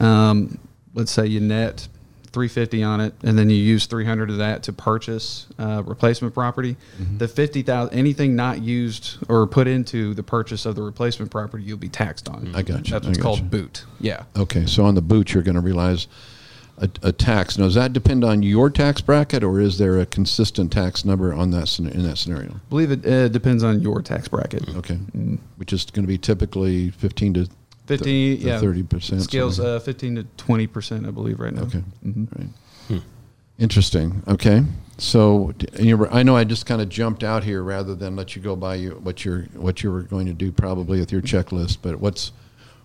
um, 0.00 0.58
let's 0.94 1.10
say 1.10 1.26
you 1.26 1.40
net 1.40 1.88
three 2.34 2.48
fifty 2.48 2.82
on 2.82 3.00
it, 3.00 3.14
and 3.22 3.38
then 3.38 3.48
you 3.48 3.56
use 3.56 3.86
three 3.86 4.04
hundred 4.04 4.28
of 4.28 4.38
that 4.38 4.64
to 4.64 4.72
purchase 4.72 5.46
uh, 5.58 5.82
replacement 5.86 6.34
property. 6.34 6.76
The 7.16 7.28
fifty 7.28 7.62
thousand 7.62 7.96
anything 7.96 8.36
not 8.36 8.60
used 8.60 9.18
or 9.28 9.46
put 9.46 9.66
into 9.68 10.12
the 10.12 10.22
purchase 10.22 10.66
of 10.66 10.74
the 10.74 10.82
replacement 10.82 11.30
property, 11.30 11.64
you'll 11.64 11.78
be 11.78 11.88
taxed 11.88 12.28
on. 12.28 12.54
I 12.54 12.62
got 12.62 12.88
you. 12.88 12.98
That's 12.98 13.18
I 13.18 13.22
called 13.22 13.38
you. 13.38 13.44
boot. 13.44 13.84
Yeah. 14.00 14.24
Okay, 14.36 14.66
so 14.66 14.84
on 14.84 14.94
the 14.94 15.00
boot, 15.00 15.32
you're 15.32 15.42
going 15.42 15.54
to 15.54 15.60
realize 15.62 16.08
a, 16.78 16.90
a 17.02 17.12
tax. 17.12 17.56
Now, 17.56 17.64
does 17.66 17.76
that 17.76 17.92
depend 17.92 18.24
on 18.24 18.42
your 18.42 18.68
tax 18.68 19.00
bracket, 19.00 19.44
or 19.44 19.60
is 19.60 19.78
there 19.78 20.00
a 20.00 20.06
consistent 20.06 20.72
tax 20.72 21.04
number 21.04 21.32
on 21.32 21.52
that 21.52 21.78
in 21.78 22.02
that 22.02 22.18
scenario? 22.18 22.50
I 22.50 22.68
believe 22.68 22.90
it 22.90 23.06
uh, 23.06 23.28
depends 23.28 23.62
on 23.62 23.80
your 23.80 24.02
tax 24.02 24.26
bracket. 24.26 24.68
Okay, 24.76 24.96
which 25.56 25.72
is 25.72 25.84
going 25.84 26.04
to 26.04 26.08
be 26.08 26.18
typically 26.18 26.90
fifteen 26.90 27.32
to 27.34 27.48
15 27.86 28.40
yeah 28.40 28.58
thirty 28.60 28.82
percent. 28.82 29.22
scales 29.22 29.60
uh, 29.60 29.78
15 29.80 30.16
to 30.16 30.24
20 30.36 30.66
percent 30.66 31.06
i 31.06 31.10
believe 31.10 31.38
right 31.40 31.52
now 31.52 31.62
Okay. 31.62 31.82
Mhm. 32.06 32.28
Right. 32.38 33.02
Interesting. 33.56 34.20
Okay. 34.26 34.64
So 34.98 35.52
and 35.74 35.86
you're, 35.86 36.12
I 36.12 36.24
know 36.24 36.36
I 36.36 36.42
just 36.42 36.66
kind 36.66 36.82
of 36.82 36.88
jumped 36.88 37.22
out 37.22 37.44
here 37.44 37.62
rather 37.62 37.94
than 37.94 38.16
let 38.16 38.34
you 38.34 38.42
go 38.42 38.56
by 38.56 38.74
you, 38.74 38.98
what 39.02 39.24
you're 39.24 39.42
what 39.54 39.80
you 39.82 39.92
were 39.92 40.02
going 40.02 40.26
to 40.26 40.32
do 40.32 40.50
probably 40.50 40.98
with 40.98 41.12
your 41.12 41.22
checklist. 41.22 41.78
But 41.80 42.00
what's 42.00 42.32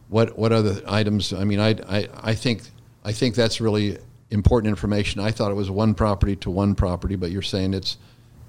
what 0.10 0.38
what 0.38 0.52
other 0.52 0.80
items? 0.88 1.34
I 1.34 1.44
mean, 1.44 1.60
I 1.60 1.70
I, 1.88 2.08
I 2.22 2.36
think 2.36 2.62
I 3.04 3.12
think 3.14 3.34
that's 3.34 3.60
really 3.60 3.98
important 4.30 4.70
information. 4.70 5.22
I 5.22 5.32
thought 5.32 5.50
it 5.50 5.56
was 5.56 5.72
one 5.72 5.96
property 5.96 6.36
to 6.36 6.52
one 6.52 6.76
property, 6.76 7.16
but 7.16 7.32
you're 7.32 7.42
saying 7.42 7.74
it's 7.74 7.98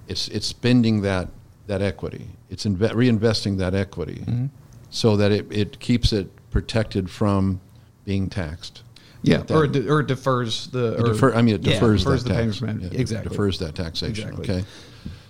it's 0.07 0.28
it's 0.28 0.47
spending 0.47 1.00
that 1.02 1.28
that 1.69 1.80
equity. 1.80 2.26
It's 2.50 2.66
inve- 2.66 2.92
reinvesting 2.92 3.57
that 3.59 3.75
equity 3.75 4.25
so 4.90 5.16
that 5.16 5.33
it, 5.33 5.47
it 5.50 5.80
keeps 5.80 6.12
it 6.12 6.28
protected 6.50 7.11
from 7.11 7.61
being 8.04 8.28
taxed. 8.28 8.83
yeah 9.23 9.42
or, 9.50 9.66
de- 9.66 9.88
or 9.88 10.00
it 10.00 10.07
defers 10.07 10.69
the 10.69 10.97
or, 11.00 11.12
defer, 11.12 11.35
I 11.35 11.42
mean, 11.42 11.57
it 11.57 11.62
yeah, 11.62 11.75
defers, 11.75 12.02
defers 12.04 12.25
that 12.25 12.35
the 12.35 12.45
tax. 12.47 12.61
payment. 12.61 12.83
Yeah, 12.92 13.00
exactly 13.00 13.30
Defers 13.30 13.59
that 13.59 13.75
taxation. 13.75 14.28
Exactly. 14.30 14.57
Okay. 14.57 14.64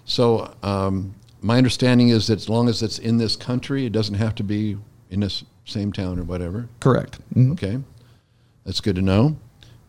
So 0.05 0.53
um, 0.63 1.15
my 1.41 1.57
understanding 1.59 2.09
is 2.09 2.27
that 2.29 2.39
as 2.39 2.49
long 2.49 2.69
as 2.69 2.83
it's 2.83 2.99
in 2.99 3.19
this 3.19 3.37
country, 3.37 3.87
it 3.87 3.93
doesn't 3.93 4.15
have 4.17 4.35
to 4.37 4.43
be 4.43 4.77
in 5.11 5.21
this 5.21 5.45
same 5.65 5.93
town 5.93 6.19
or 6.19 6.23
whatever. 6.25 6.69
correct 6.81 7.19
Mhm. 7.35 7.53
Okay, 7.53 7.79
that's 8.65 8.81
good 8.81 8.97
to 8.97 9.03
know. 9.03 9.37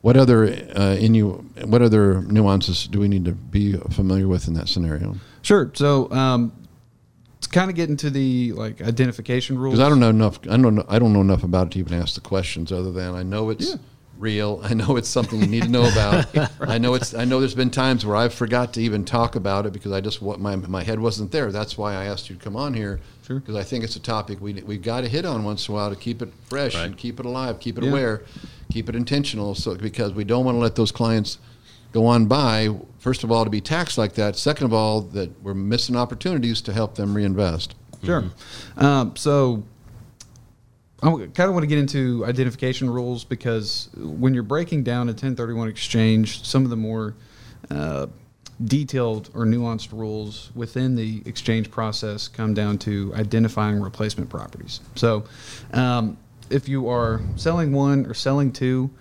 What 0.01 0.17
other 0.17 0.45
uh, 0.75 0.95
in 0.99 1.13
you? 1.13 1.45
What 1.63 1.81
other 1.83 2.21
nuances 2.23 2.87
do 2.87 2.99
we 2.99 3.07
need 3.07 3.25
to 3.25 3.33
be 3.33 3.73
familiar 3.91 4.27
with 4.27 4.47
in 4.47 4.53
that 4.55 4.67
scenario? 4.67 5.15
sure 5.43 5.71
so 5.73 6.11
um 6.11 6.51
kind 7.51 7.69
of 7.69 7.75
get 7.75 7.89
into 7.89 8.09
the 8.09 8.53
like 8.53 8.81
identification 8.81 9.57
rules 9.57 9.73
Because 9.75 9.85
I 9.85 9.89
don't 9.89 9.99
know 9.99 10.09
enough. 10.09 10.39
I 10.49 10.57
don't 10.57 10.75
know. 10.75 10.85
I 10.87 10.99
don't 10.99 11.13
know 11.13 11.21
enough 11.21 11.43
about 11.43 11.67
it 11.67 11.71
to 11.73 11.79
even 11.79 11.93
ask 11.99 12.15
the 12.15 12.21
questions. 12.21 12.71
Other 12.71 12.91
than 12.91 13.13
I 13.15 13.23
know 13.23 13.49
it's 13.49 13.69
Yeah. 13.69 13.75
real. 14.17 14.59
I 14.63 14.73
know 14.73 14.97
it's 14.97 15.09
something 15.09 15.39
you 15.39 15.47
need 15.47 15.63
to 15.63 15.69
know 15.69 15.87
about. 15.89 16.51
I 16.61 16.77
know 16.77 16.93
it's. 16.93 17.13
I 17.13 17.25
know 17.25 17.39
there's 17.39 17.55
been 17.55 17.71
times 17.71 18.05
where 18.05 18.15
I've 18.15 18.33
forgot 18.33 18.73
to 18.73 18.81
even 18.81 19.03
talk 19.05 19.35
about 19.35 19.65
it 19.65 19.73
because 19.73 19.91
I 19.91 20.01
just 20.01 20.21
what 20.21 20.39
my 20.39 20.55
my 20.55 20.83
head 20.83 20.99
wasn't 20.99 21.31
there. 21.31 21.51
That's 21.51 21.77
why 21.77 21.93
I 21.95 22.05
asked 22.05 22.29
you 22.29 22.35
to 22.35 22.43
come 22.43 22.55
on 22.55 22.73
here. 22.73 22.99
Sure. 23.25 23.39
Because 23.39 23.55
I 23.55 23.63
think 23.63 23.83
it's 23.83 23.95
a 23.95 23.99
topic 24.01 24.39
we 24.41 24.53
we 24.65 24.77
got 24.77 25.01
to 25.01 25.07
hit 25.09 25.25
on 25.25 25.43
once 25.43 25.67
in 25.67 25.73
a 25.73 25.75
while 25.75 25.89
to 25.89 25.95
keep 25.95 26.21
it 26.21 26.31
fresh 26.49 26.75
and 26.75 26.95
keep 26.97 27.19
it 27.19 27.25
alive, 27.25 27.59
keep 27.59 27.77
it 27.77 27.83
Yeah. 27.83 27.89
aware, 27.91 28.21
keep 28.71 28.89
it 28.89 28.95
intentional. 28.95 29.55
So 29.55 29.75
because 29.75 30.13
we 30.13 30.23
don't 30.23 30.45
want 30.45 30.55
to 30.55 30.59
let 30.59 30.75
those 30.75 30.91
clients 30.91 31.37
go 31.91 32.05
on 32.05 32.25
by. 32.25 32.69
First 32.99 33.23
of 33.23 33.31
all, 33.31 33.43
to 33.43 33.49
be 33.49 33.61
taxed 33.61 33.97
like 33.97 34.13
that. 34.13 34.35
Second 34.35 34.65
of 34.65 34.73
all, 34.73 35.01
that 35.01 35.41
we're 35.41 35.53
missing 35.53 35.95
opportunities 35.95 36.61
to 36.61 36.73
help 36.73 36.95
them 36.95 37.15
reinvest. 37.15 37.75
Sure. 38.03 38.25
Um, 38.77 39.15
so 39.15 39.63
I 41.03 41.09
kind 41.09 41.39
of 41.39 41.53
want 41.53 41.63
to 41.63 41.67
get 41.67 41.79
into 41.79 42.25
identification 42.25 42.89
rules 42.89 43.23
because 43.23 43.89
when 43.95 44.33
you're 44.33 44.43
breaking 44.43 44.83
down 44.83 45.07
a 45.07 45.13
1031 45.13 45.67
exchange, 45.67 46.45
some 46.45 46.63
of 46.63 46.69
the 46.69 46.77
more 46.77 47.15
uh, 47.69 48.07
detailed 48.63 49.29
or 49.33 49.45
nuanced 49.45 49.91
rules 49.91 50.51
within 50.53 50.95
the 50.95 51.23
exchange 51.25 51.71
process 51.71 52.27
come 52.27 52.53
down 52.53 52.77
to 52.77 53.11
identifying 53.15 53.81
replacement 53.81 54.29
properties. 54.29 54.79
So 54.95 55.23
um, 55.73 56.17
if 56.51 56.69
you 56.69 56.89
are 56.89 57.21
selling 57.35 57.73
one 57.73 58.05
or 58.05 58.13
selling 58.13 58.51
two, 58.51 58.91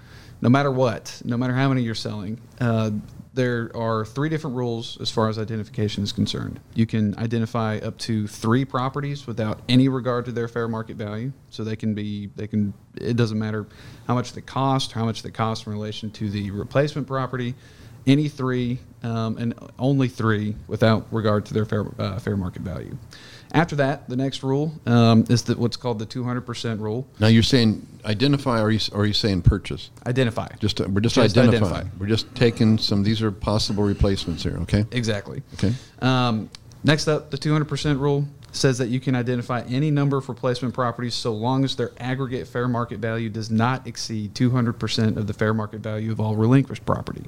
no 0.42 0.48
matter 0.48 0.70
what, 0.70 1.20
no 1.24 1.36
matter 1.36 1.54
how 1.54 1.68
many 1.68 1.82
you're 1.82 1.94
selling, 1.94 2.40
uh, 2.60 2.90
there 3.32 3.70
are 3.74 4.04
three 4.04 4.28
different 4.28 4.56
rules 4.56 5.00
as 5.00 5.10
far 5.10 5.28
as 5.28 5.38
identification 5.38 6.02
is 6.02 6.12
concerned. 6.12 6.58
You 6.74 6.86
can 6.86 7.16
identify 7.16 7.78
up 7.78 7.96
to 7.98 8.26
three 8.26 8.64
properties 8.64 9.26
without 9.26 9.60
any 9.68 9.88
regard 9.88 10.24
to 10.24 10.32
their 10.32 10.48
fair 10.48 10.66
market 10.66 10.96
value. 10.96 11.32
So 11.50 11.62
they 11.62 11.76
can 11.76 11.94
be, 11.94 12.30
they 12.34 12.46
can, 12.48 12.74
it 12.96 13.16
doesn't 13.16 13.38
matter 13.38 13.66
how 14.06 14.14
much 14.14 14.32
they 14.32 14.40
cost, 14.40 14.92
how 14.92 15.04
much 15.04 15.22
they 15.22 15.30
cost 15.30 15.66
in 15.66 15.72
relation 15.72 16.10
to 16.12 16.28
the 16.28 16.50
replacement 16.50 17.06
property. 17.06 17.54
Any 18.06 18.28
three 18.28 18.78
um, 19.02 19.36
and 19.36 19.54
only 19.78 20.08
three 20.08 20.56
without 20.66 21.06
regard 21.12 21.46
to 21.46 21.54
their 21.54 21.66
fair, 21.66 21.84
uh, 22.00 22.18
fair 22.18 22.36
market 22.36 22.62
value. 22.62 22.96
After 23.52 23.76
that, 23.76 24.08
the 24.08 24.16
next 24.16 24.42
rule 24.42 24.72
um, 24.86 25.24
is 25.28 25.42
the, 25.42 25.56
what's 25.56 25.76
called 25.76 25.98
the 25.98 26.06
200% 26.06 26.80
rule. 26.80 27.06
Now 27.18 27.26
you're 27.26 27.42
saying 27.42 27.86
identify, 28.04 28.60
or 28.60 28.64
are 28.64 28.70
you, 28.70 28.80
or 28.92 29.02
are 29.02 29.06
you 29.06 29.12
saying 29.12 29.42
purchase? 29.42 29.90
Identify. 30.06 30.48
Just 30.60 30.80
we're 30.80 31.00
just, 31.00 31.16
Just 31.16 31.36
identifying. 31.36 31.72
identify. 31.72 31.96
We're 31.98 32.06
just 32.06 32.32
taking 32.34 32.78
some. 32.78 33.02
These 33.02 33.22
are 33.22 33.32
possible 33.32 33.82
replacements 33.84 34.42
here. 34.42 34.56
Okay. 34.62 34.84
Exactly. 34.92 35.42
Okay. 35.54 35.72
Um, 36.00 36.48
next 36.84 37.08
up, 37.08 37.30
the 37.30 37.38
200% 37.38 37.98
rule 37.98 38.26
says 38.52 38.78
that 38.78 38.88
you 38.88 38.98
can 39.00 39.14
identify 39.14 39.62
any 39.68 39.90
number 39.90 40.16
of 40.16 40.28
replacement 40.28 40.74
properties 40.74 41.14
so 41.14 41.32
long 41.32 41.64
as 41.64 41.76
their 41.76 41.92
aggregate 41.98 42.48
fair 42.48 42.66
market 42.66 42.98
value 42.98 43.28
does 43.28 43.48
not 43.50 43.86
exceed 43.86 44.34
200% 44.34 45.16
of 45.16 45.26
the 45.28 45.32
fair 45.32 45.54
market 45.54 45.80
value 45.80 46.10
of 46.10 46.20
all 46.20 46.34
relinquished 46.34 46.84
property. 46.84 47.24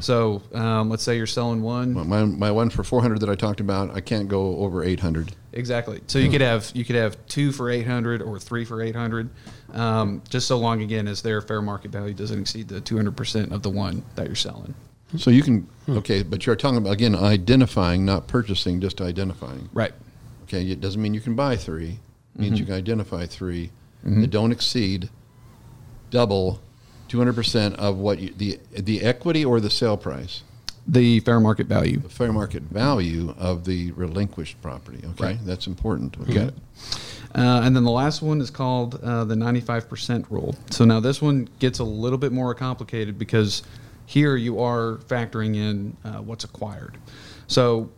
So 0.00 0.42
um, 0.54 0.90
let's 0.90 1.04
say 1.04 1.16
you're 1.16 1.26
selling 1.26 1.62
one. 1.62 1.92
My, 1.92 2.24
my 2.24 2.50
one 2.50 2.70
for 2.70 2.82
400 2.82 3.20
that 3.20 3.30
I 3.30 3.36
talked 3.36 3.60
about, 3.60 3.94
I 3.94 4.00
can't 4.00 4.28
go 4.28 4.56
over 4.58 4.82
800. 4.82 5.32
Exactly. 5.56 6.00
So 6.06 6.18
you 6.18 6.26
hmm. 6.26 6.32
could 6.32 6.40
have 6.42 6.70
you 6.74 6.84
could 6.84 6.96
have 6.96 7.16
two 7.26 7.50
for 7.50 7.70
800 7.70 8.22
or 8.22 8.38
three 8.38 8.64
for 8.64 8.82
800, 8.82 9.30
um, 9.72 10.22
just 10.28 10.46
so 10.46 10.58
long 10.58 10.82
again 10.82 11.08
as 11.08 11.22
their 11.22 11.40
fair 11.40 11.62
market 11.62 11.90
value 11.90 12.14
doesn't 12.14 12.38
exceed 12.38 12.68
the 12.68 12.80
200% 12.80 13.52
of 13.52 13.62
the 13.62 13.70
one 13.70 14.04
that 14.14 14.26
you're 14.26 14.36
selling. 14.36 14.74
So 15.16 15.30
you 15.30 15.42
can 15.42 15.62
hmm. 15.86 15.98
okay, 15.98 16.22
but 16.22 16.44
you're 16.46 16.56
talking 16.56 16.78
about 16.78 16.92
again 16.92 17.14
identifying, 17.14 18.04
not 18.04 18.28
purchasing, 18.28 18.80
just 18.80 19.00
identifying. 19.00 19.68
Right. 19.72 19.92
Okay, 20.44 20.70
it 20.70 20.80
doesn't 20.80 21.00
mean 21.00 21.14
you 21.14 21.20
can 21.20 21.34
buy 21.34 21.56
three. 21.56 21.98
It 22.36 22.40
means 22.40 22.52
mm-hmm. 22.52 22.60
you 22.60 22.66
can 22.66 22.74
identify 22.74 23.26
3 23.26 23.70
mm-hmm. 24.04 24.20
that 24.20 24.26
don't 24.28 24.52
exceed 24.52 25.08
double 26.10 26.60
200% 27.08 27.74
of 27.76 27.96
what 27.96 28.18
you, 28.18 28.32
the 28.34 28.60
the 28.72 29.02
equity 29.02 29.44
or 29.44 29.58
the 29.60 29.70
sale 29.70 29.96
price, 29.96 30.42
The 30.88 31.20
fair 31.20 31.40
market 31.40 31.66
value. 31.66 31.98
the 31.98 32.08
fair 32.08 32.32
market 32.32 32.62
value 32.62 33.34
of 33.38 33.64
the 33.64 33.90
relinquished 33.92 34.60
property. 34.62 34.98
Okay, 35.04 35.24
Right. 35.24 35.38
that's 35.44 35.66
important. 35.66 36.16
Okay. 36.22 36.50
Uh, 37.34 37.60
and 37.64 37.74
then 37.74 37.82
the 37.84 37.90
last 37.90 38.22
one 38.22 38.40
is 38.40 38.50
called 38.50 39.00
uh, 39.02 39.24
the 39.24 39.34
95% 39.34 40.30
rule. 40.30 40.54
So 40.70 40.84
now 40.84 41.00
this 41.00 41.20
one 41.20 41.48
gets 41.58 41.80
a 41.80 41.84
little 41.84 42.18
bit 42.18 42.32
more 42.32 42.54
complicated 42.54 43.18
because 43.18 43.62
here 44.06 44.36
you 44.36 44.60
are 44.60 44.98
factoring 45.08 45.56
in 45.56 45.96
uh, 46.04 46.22
what's 46.22 46.44
acquired. 46.44 46.96
So 47.48 47.90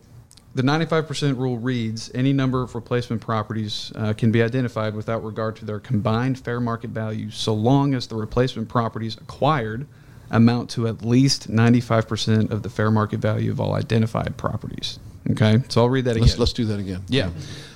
the 0.55 0.63
95% 0.63 1.37
rule 1.37 1.57
reads 1.59 2.09
any 2.15 2.33
number 2.33 2.63
of 2.63 2.73
replacement 2.73 3.21
properties 3.21 3.91
uh, 3.95 4.13
can 4.13 4.31
be 4.31 4.41
identified 4.41 4.95
without 4.95 5.23
regard 5.23 5.55
to 5.57 5.65
their 5.65 5.79
combined 5.79 6.39
fair 6.39 6.59
market 6.59 6.89
value 6.89 7.29
so 7.29 7.53
long 7.53 7.93
as 7.93 8.07
the 8.07 8.15
replacement 8.15 8.67
properties 8.67 9.15
acquired 9.17 9.85
amount 10.31 10.69
to 10.71 10.87
at 10.87 11.03
least 11.03 11.49
95% 11.51 12.51
of 12.51 12.63
the 12.63 12.69
fair 12.69 12.91
market 12.91 13.19
value 13.19 13.51
of 13.51 13.59
all 13.59 13.73
identified 13.73 14.37
properties. 14.37 14.99
Okay, 15.31 15.61
so 15.69 15.81
I'll 15.81 15.89
read 15.89 16.05
that 16.05 16.15
again. 16.15 16.27
Let's 16.27 16.39
let's 16.39 16.53
do 16.53 16.65
that 16.65 16.79
again. 16.79 17.03
Yeah. 17.07 17.29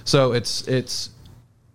So 0.06 0.32
it's 0.32 0.68
it's 0.68 1.10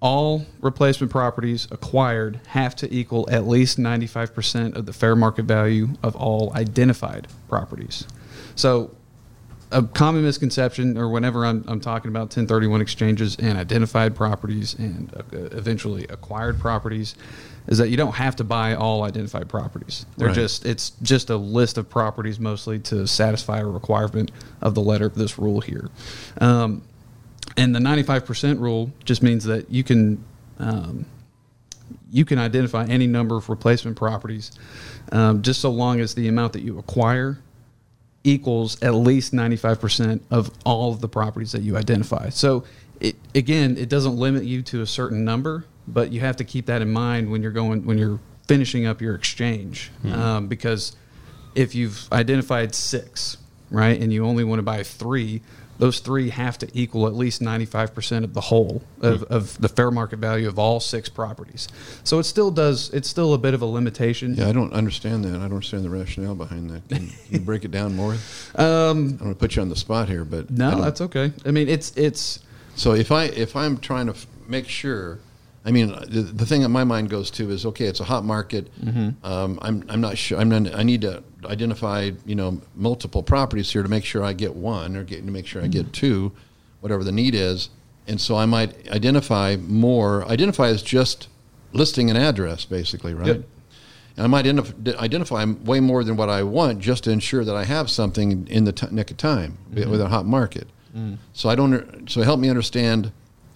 all 0.01 0.47
replacement 0.61 1.11
properties 1.11 1.67
acquired 1.71 2.41
have 2.49 2.75
to 2.77 2.93
equal 2.95 3.29
at 3.31 3.47
least 3.47 3.79
95% 3.79 4.77
of 4.77 4.87
the 4.87 4.93
fair 4.93 5.17
market 5.17 5.45
value 5.45 5.89
of 6.03 6.15
all 6.15 6.53
identified 6.55 7.27
properties. 7.49 8.07
So, 8.55 8.95
a 9.71 9.83
common 9.83 10.23
misconception, 10.25 10.97
or 10.97 11.09
whenever 11.09 11.45
I'm, 11.45 11.65
I'm 11.69 11.81
talking 11.81 12.09
about 12.09 12.23
1031 12.23 12.81
exchanges 12.81 13.37
and 13.37 13.59
identified 13.59 14.17
properties 14.17 14.75
and 14.75 15.13
uh, 15.15 15.23
eventually 15.53 16.07
acquired 16.09 16.59
properties, 16.59 17.15
is 17.67 17.77
that 17.79 17.91
you 17.91 17.97
don't 17.99 18.15
have 18.15 18.37
to 18.37 18.45
buy 18.45 18.75
all 18.75 19.03
identified 19.03 19.49
properties. 19.49 20.07
They're 20.17 20.29
Right. 20.29 20.35
just 20.35 20.65
it's 20.65 20.91
just 21.03 21.29
a 21.29 21.37
list 21.37 21.77
of 21.77 21.91
properties 21.91 22.41
mostly 22.41 22.79
to 22.81 23.07
satisfy 23.07 23.59
a 23.59 23.67
requirement 23.67 24.31
of 24.63 24.75
the 24.75 24.81
letter 24.81 25.05
of 25.07 25.15
this 25.17 25.39
rule 25.39 25.61
here. 25.61 25.91
Um, 26.41 26.83
and 27.57 27.75
the 27.75 27.81
95% 27.81 28.61
rule 28.61 28.91
just 29.05 29.23
means 29.23 29.45
that 29.45 29.71
you 29.71 29.85
can 29.85 30.25
um, 30.59 31.05
you 32.11 32.25
can 32.25 32.39
identify 32.39 32.87
any 32.87 33.07
number 33.07 33.37
of 33.37 33.49
replacement 33.51 33.97
properties 33.97 34.51
um, 35.13 35.43
just 35.43 35.61
so 35.61 35.71
long 35.71 36.01
as 36.01 36.15
the 36.15 36.27
amount 36.29 36.55
that 36.55 36.63
you 36.63 36.79
acquire 36.79 37.39
equals 38.25 38.83
at 38.83 38.95
least 38.95 39.33
95% 39.33 40.21
of 40.31 40.51
all 40.65 40.93
of 40.93 41.01
the 41.01 41.09
properties 41.09 41.53
that 41.53 41.63
you 41.63 41.77
identify. 41.77 42.29
So 42.31 42.65
it, 43.01 43.17
again, 43.35 43.77
it 43.77 43.89
doesn't 43.89 44.17
limit 44.17 44.45
you 44.45 44.63
to 44.63 44.83
a 44.83 44.87
certain 44.87 45.25
number, 45.25 45.65
but 45.87 46.13
you 46.13 46.21
have 46.21 46.37
to 46.37 46.45
keep 46.45 46.67
that 46.67 46.83
in 46.83 46.93
mind 46.93 47.31
when 47.31 47.43
you're 47.43 47.53
going 47.53 47.87
when 47.87 47.97
you're 47.97 48.21
finishing 48.47 48.87
up 48.87 49.01
your 49.01 49.15
exchange 49.15 49.91
um, 50.13 50.47
because 50.49 50.97
if 51.55 51.75
you've 51.75 52.11
identified 52.13 52.75
six, 52.75 53.37
right, 53.71 54.01
and 54.01 54.13
you 54.13 54.25
only 54.25 54.45
want 54.45 54.59
to 54.59 54.63
buy 54.63 54.83
three, 54.83 55.43
those 55.79 56.01
three 56.01 56.31
have 56.31 56.59
to 56.59 56.69
equal 56.75 57.07
at 57.07 57.15
least 57.15 57.41
95% 57.41 58.25
of 58.25 58.35
the 58.35 58.41
whole 58.41 58.83
of, 59.01 59.23
of 59.25 59.61
the 59.61 59.69
fair 59.69 59.91
market 59.91 60.19
value 60.19 60.49
of 60.49 60.59
all 60.59 60.81
six 60.81 61.09
properties. 61.09 61.69
So 62.05 62.19
it 62.19 62.25
still 62.25 62.51
does, 62.51 62.91
it's 62.91 63.09
still 63.09 63.33
a 63.35 63.39
bit 63.39 63.55
of 63.55 63.63
a 63.63 63.67
limitation. 63.67 64.35
Yeah, 64.35 64.49
I 64.49 64.53
don't 64.53 64.73
understand 64.73 65.25
that. 65.25 65.31
I 65.31 65.33
don't 65.43 65.45
understand 65.45 65.85
the 65.85 65.91
rationale 65.91 66.35
behind 66.35 66.71
that. 66.71 66.89
Can 66.89 67.11
you 67.31 67.39
break 67.41 67.65
it 67.65 67.71
down 67.71 67.95
more? 67.97 68.17
Um, 68.55 68.99
I'm 68.99 69.17
going 69.19 69.35
to 69.35 69.39
put 69.39 69.55
you 69.57 69.63
on 69.63 69.69
the 69.69 69.77
spot 69.77 70.09
here, 70.09 70.25
but 70.25 70.51
no, 70.51 70.81
that's 70.81 71.01
okay. 71.01 71.33
I 71.47 71.51
mean, 71.53 71.69
it's, 71.69 71.97
it's, 71.97 72.41
So 72.75 72.93
if 72.95 73.13
I 73.13 73.25
if 73.25 73.55
I'm 73.55 73.79
trying 73.79 74.07
to 74.07 74.13
f- 74.13 74.27
make 74.49 74.67
sure, 74.69 75.19
I 75.65 75.71
mean, 75.71 75.89
the, 75.89 76.23
the 76.23 76.47
thing 76.47 76.63
that 76.63 76.69
my 76.69 76.85
mind 76.85 77.11
goes 77.11 77.31
to 77.33 77.51
is 77.51 77.67
okay, 77.67 77.87
it's 77.87 78.01
a 78.01 78.05
hot 78.05 78.25
market. 78.25 78.73
Mm-hmm. 78.81 79.25
Um, 79.27 79.59
I'm 79.61 79.85
I'm 79.89 80.01
not 80.01 80.17
sure. 80.17 80.39
I'm 80.39 80.49
not, 80.49 80.75
I 80.75 80.83
need 80.83 81.03
to 81.03 81.23
identify 81.45 82.11
you 82.25 82.35
know 82.35 82.61
multiple 82.75 83.23
properties 83.23 83.71
here 83.71 83.83
to 83.83 83.89
make 83.89 84.05
sure 84.05 84.25
I 84.25 84.33
get 84.33 84.55
one 84.55 84.97
or 84.97 85.05
get 85.05 85.25
to 85.25 85.31
make 85.31 85.47
sure 85.47 85.63
I 85.63 85.67
get 85.67 85.87
mm-hmm. 85.87 85.93
two, 85.93 86.33
whatever 86.81 87.05
the 87.05 87.13
need 87.13 87.35
is. 87.35 87.71
And 88.07 88.21
so 88.21 88.37
I 88.37 88.47
might 88.47 88.91
identify 88.91 89.57
more. 89.57 90.25
Identify 90.27 90.69
as 90.69 90.83
just 90.83 91.29
listing 91.73 92.11
an 92.11 92.17
address, 92.17 92.65
basically, 92.65 93.13
right? 93.13 93.27
Yep. 93.27 93.45
And 94.17 94.25
I 94.25 94.27
might 94.27 94.47
identif- 94.47 94.97
identify 94.97 95.45
way 95.45 95.81
more 95.81 96.03
than 96.03 96.17
what 96.17 96.29
I 96.29 96.43
want 96.43 96.81
just 96.81 97.05
to 97.05 97.11
ensure 97.11 97.45
that 97.45 97.55
I 97.55 97.65
have 97.65 97.91
something 97.91 98.49
in 98.49 98.65
the 98.65 98.73
t- 98.73 98.89
nick 98.91 99.11
of 99.11 99.17
time 99.19 99.59
mm-hmm. 99.71 99.91
with 99.91 100.01
a 100.01 100.09
hot 100.09 100.27
market. 100.27 100.69
Mm. 100.97 101.19
So 101.35 101.49
I 101.49 101.55
don't. 101.55 102.11
So 102.11 102.23
help 102.23 102.41
me 102.41 102.49
understand. 102.49 103.13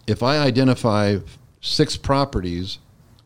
If 0.07 0.23
I 0.23 0.39
identify 0.39 1.19
six 1.63 1.97
properties 1.97 2.79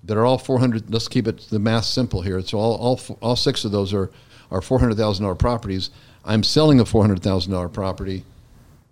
that 0.04 0.16
are 0.16 0.24
all 0.24 0.38
four 0.38 0.60
hundred, 0.60 0.88
let's 0.92 1.08
keep 1.08 1.26
it 1.26 1.38
the 1.50 1.58
math 1.58 1.86
simple 1.86 2.22
here. 2.22 2.38
It's 2.38 2.54
all 2.54 2.76
all 2.76 3.00
all 3.20 3.34
six 3.34 3.64
of 3.64 3.72
those 3.72 3.92
are 3.92 4.12
are 4.52 4.62
four 4.62 4.78
hundred 4.78 4.96
thousand 4.96 5.24
dollar 5.24 5.34
properties. 5.34 5.90
I'm 6.24 6.44
selling 6.44 6.78
a 6.78 6.84
four 6.84 7.02
hundred 7.02 7.22
thousand 7.22 7.52
dollar 7.52 7.68
property, 7.68 8.24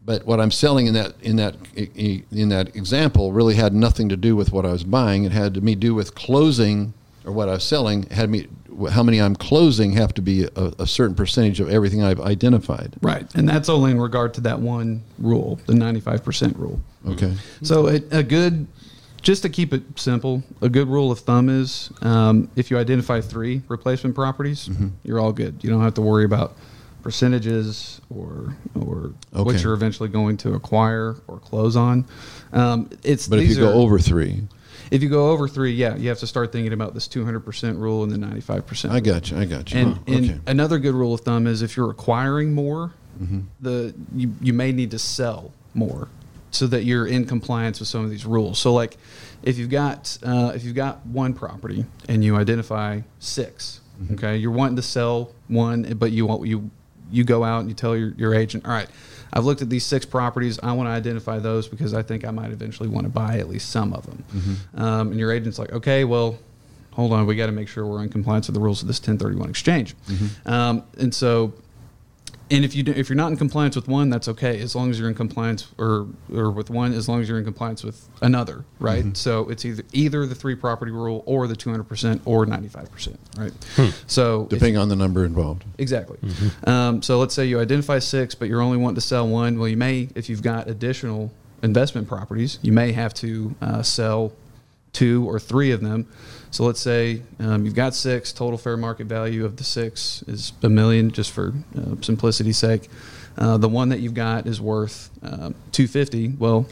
but 0.04 0.26
what 0.26 0.40
I'm 0.40 0.50
selling 0.50 0.86
in 0.86 0.94
that 0.94 1.14
in 1.22 1.36
that 1.36 1.54
in 1.76 2.48
that 2.48 2.74
example 2.74 3.30
really 3.30 3.54
had 3.54 3.72
nothing 3.72 4.08
to 4.08 4.16
do 4.16 4.34
with 4.34 4.50
what 4.50 4.66
I 4.66 4.72
was 4.72 4.82
buying. 4.82 5.24
It 5.24 5.32
had 5.32 5.54
to 5.54 5.60
me 5.60 5.76
do 5.76 5.94
with 5.94 6.16
closing 6.16 6.94
or 7.24 7.32
what 7.32 7.48
I 7.48 7.52
was 7.52 7.64
selling. 7.64 8.04
Had 8.10 8.30
me 8.30 8.48
how 8.90 9.04
many 9.04 9.20
I'm 9.20 9.36
closing 9.36 9.92
have 9.92 10.12
to 10.14 10.22
be 10.22 10.44
a, 10.56 10.72
a 10.80 10.86
certain 10.86 11.14
percentage 11.14 11.60
of 11.60 11.68
everything 11.68 12.02
I've 12.02 12.20
identified. 12.20 12.96
Right, 13.00 13.32
and 13.36 13.48
that's 13.48 13.68
only 13.68 13.92
in 13.92 14.00
regard 14.00 14.34
to 14.34 14.40
that 14.40 14.58
one 14.58 15.04
rule, 15.20 15.60
the 15.66 15.74
ninety-five 15.74 16.24
percent 16.24 16.56
rule. 16.56 16.80
Okay. 17.06 17.34
So 17.62 17.86
a, 17.86 18.00
a 18.10 18.22
good, 18.24 18.66
just 19.24 19.42
to 19.42 19.48
keep 19.48 19.72
it 19.72 19.82
simple, 19.96 20.42
a 20.62 20.68
good 20.68 20.86
rule 20.88 21.10
of 21.10 21.18
thumb 21.18 21.48
is 21.48 21.90
um, 22.02 22.48
if 22.54 22.70
you 22.70 22.78
identify 22.78 23.20
three 23.20 23.62
replacement 23.68 24.14
properties, 24.14 24.68
Mm-hmm. 24.68 24.88
you're 25.02 25.18
all 25.18 25.32
good. 25.32 25.64
You 25.64 25.70
don't 25.70 25.82
have 25.82 25.94
to 25.94 26.02
worry 26.02 26.24
about 26.24 26.54
percentages 27.02 28.00
or 28.10 28.56
or 28.74 29.12
what 29.32 29.62
you're 29.62 29.74
eventually 29.74 30.08
going 30.08 30.36
to 30.38 30.54
acquire 30.54 31.16
or 31.26 31.38
close 31.38 31.76
on. 31.76 32.06
Um, 32.52 32.88
it's 33.02 33.26
But 33.28 33.40
if 33.40 33.48
you 33.50 33.56
go 33.56 33.70
are- 33.70 33.74
over 33.74 33.98
three, 33.98 34.42
if 34.90 35.02
you 35.02 35.08
go 35.08 35.30
over 35.30 35.46
three, 35.48 35.72
yeah, 35.72 35.96
you 35.96 36.08
have 36.08 36.18
to 36.20 36.26
start 36.26 36.50
thinking 36.52 36.72
about 36.72 36.94
this 36.94 37.06
two 37.08 37.24
hundred 37.24 37.40
percent 37.40 37.78
rule 37.78 38.02
and 38.04 38.12
the 38.12 38.18
ninety-five 38.18 38.66
percent. 38.66 38.92
I 38.94 39.00
got 39.00 39.30
you. 39.30 39.38
I 39.38 39.44
got 39.44 39.72
you. 39.72 39.80
And, 39.80 39.92
Huh, 39.94 40.00
and 40.08 40.24
okay. 40.30 40.40
another 40.46 40.78
good 40.78 40.94
rule 40.94 41.14
of 41.14 41.20
thumb 41.20 41.46
is 41.46 41.62
if 41.62 41.76
you're 41.76 41.90
acquiring 41.90 42.52
more, 42.54 42.92
Mm-hmm. 43.22 43.40
the 43.60 43.94
you, 44.14 44.34
you 44.40 44.52
may 44.52 44.72
need 44.72 44.90
to 44.90 44.98
sell 44.98 45.52
more 45.72 46.08
so 46.54 46.66
that 46.68 46.84
you're 46.84 47.06
in 47.06 47.24
compliance 47.24 47.80
with 47.80 47.88
some 47.88 48.04
of 48.04 48.10
these 48.10 48.24
rules. 48.24 48.58
So 48.58 48.72
like 48.72 48.96
if 49.42 49.58
you've 49.58 49.70
got 49.70 50.16
uh, 50.22 50.52
if 50.54 50.64
you've 50.64 50.74
got 50.74 51.04
one 51.06 51.34
property 51.34 51.84
and 52.08 52.24
you 52.24 52.36
identify 52.36 53.00
6 53.18 53.80
Mm-hmm. 54.02 54.14
okay, 54.14 54.36
you're 54.36 54.50
wanting 54.50 54.76
to 54.76 54.82
sell 54.82 55.30
one, 55.48 55.82
but 55.94 56.10
you 56.10 56.26
want 56.26 56.46
you 56.46 56.70
you 57.10 57.22
go 57.22 57.44
out 57.44 57.60
and 57.60 57.68
you 57.68 57.74
tell 57.74 57.96
your, 57.96 58.12
your 58.16 58.34
agent, 58.34 58.64
all 58.66 58.72
right, 58.72 58.88
I've 59.32 59.44
looked 59.44 59.62
at 59.62 59.70
these 59.70 59.84
six 59.84 60.04
properties. 60.04 60.58
I 60.62 60.72
want 60.72 60.88
to 60.88 60.90
identify 60.90 61.38
those 61.38 61.68
because 61.68 61.94
I 61.94 62.02
think 62.02 62.24
I 62.24 62.30
might 62.30 62.50
eventually 62.50 62.88
want 62.88 63.04
to 63.04 63.10
buy 63.10 63.38
at 63.38 63.48
least 63.48 63.70
some 63.70 63.92
of 63.92 64.06
them. 64.06 64.24
Mm-hmm. 64.32 64.82
Um, 64.82 65.08
and 65.10 65.20
your 65.20 65.30
agent's 65.30 65.58
like, 65.58 65.72
okay, 65.72 66.04
well, 66.04 66.38
hold 66.92 67.12
on, 67.12 67.26
we 67.26 67.36
got 67.36 67.46
to 67.46 67.52
make 67.52 67.68
sure 67.68 67.86
we're 67.86 68.02
in 68.02 68.08
compliance 68.08 68.48
with 68.48 68.54
the 68.54 68.60
rules 68.60 68.82
of 68.82 68.88
this 68.88 68.98
1031 68.98 69.50
exchange. 69.50 69.94
Mm-hmm. 70.08 70.48
Um, 70.48 70.82
and 70.98 71.14
so, 71.14 71.52
and 72.54 72.64
if 72.64 72.76
you 72.76 72.84
do, 72.84 72.92
if 72.92 73.08
you're 73.08 73.16
not 73.16 73.32
in 73.32 73.36
compliance 73.36 73.74
with 73.74 73.88
one, 73.88 74.10
that's 74.10 74.28
okay, 74.28 74.60
as 74.60 74.76
long 74.76 74.88
as 74.90 74.98
you're 74.98 75.08
in 75.08 75.14
compliance 75.16 75.66
or 75.76 76.06
or 76.32 76.50
with 76.50 76.70
one, 76.70 76.92
as 76.92 77.08
long 77.08 77.20
as 77.20 77.28
you're 77.28 77.38
in 77.38 77.44
compliance 77.44 77.82
with 77.82 78.08
another, 78.22 78.64
right? 78.78 79.02
Mm-hmm. 79.02 79.14
So 79.14 79.48
it's 79.50 79.64
either 79.64 79.82
either 79.92 80.24
the 80.26 80.36
three 80.36 80.54
property 80.54 80.92
rule 80.92 81.24
or 81.26 81.48
the 81.48 81.56
200 81.56 81.84
percent 81.84 82.22
or 82.24 82.46
95 82.46 82.92
percent, 82.92 83.18
right? 83.36 83.52
So 84.06 84.44
if- 84.44 84.50
depending 84.50 84.76
on 84.76 84.88
the 84.88 84.96
number 84.96 85.24
involved. 85.24 85.64
Exactly. 85.78 86.18
Um, 86.64 87.02
so 87.02 87.18
let's 87.18 87.34
say 87.34 87.44
you 87.46 87.58
identify 87.58 87.98
six, 87.98 88.34
but 88.34 88.48
you're 88.48 88.62
only 88.62 88.78
wanting 88.78 88.94
to 88.96 89.00
sell 89.00 89.26
one. 89.26 89.58
Well, 89.58 89.68
you 89.68 89.76
may, 89.76 90.08
if 90.14 90.28
you've 90.28 90.42
got 90.42 90.68
additional 90.68 91.32
investment 91.62 92.06
properties, 92.06 92.58
you 92.62 92.72
may 92.72 92.92
have 92.92 93.12
to 93.14 93.54
uh, 93.60 93.82
sell 93.82 94.32
two 94.92 95.28
or 95.28 95.40
three 95.40 95.72
of 95.72 95.80
them. 95.80 96.06
So 96.54 96.62
let's 96.62 96.78
say 96.80 97.20
um, 97.40 97.64
you've 97.64 97.74
got 97.74 97.96
six. 97.96 98.32
Total 98.32 98.56
fair 98.56 98.76
market 98.76 99.08
value 99.08 99.44
of 99.44 99.56
the 99.56 99.64
six 99.64 100.22
is 100.28 100.52
a 100.62 100.68
million, 100.68 101.10
just 101.10 101.32
for 101.32 101.52
uh, 101.76 101.96
simplicity's 102.00 102.58
sake. 102.58 102.88
Uh, 103.36 103.56
the 103.58 103.68
one 103.68 103.88
that 103.88 103.98
you've 103.98 104.14
got 104.14 104.46
is 104.46 104.60
worth 104.60 105.10
um, 105.24 105.56
250. 105.72 106.28
Well, 106.38 106.66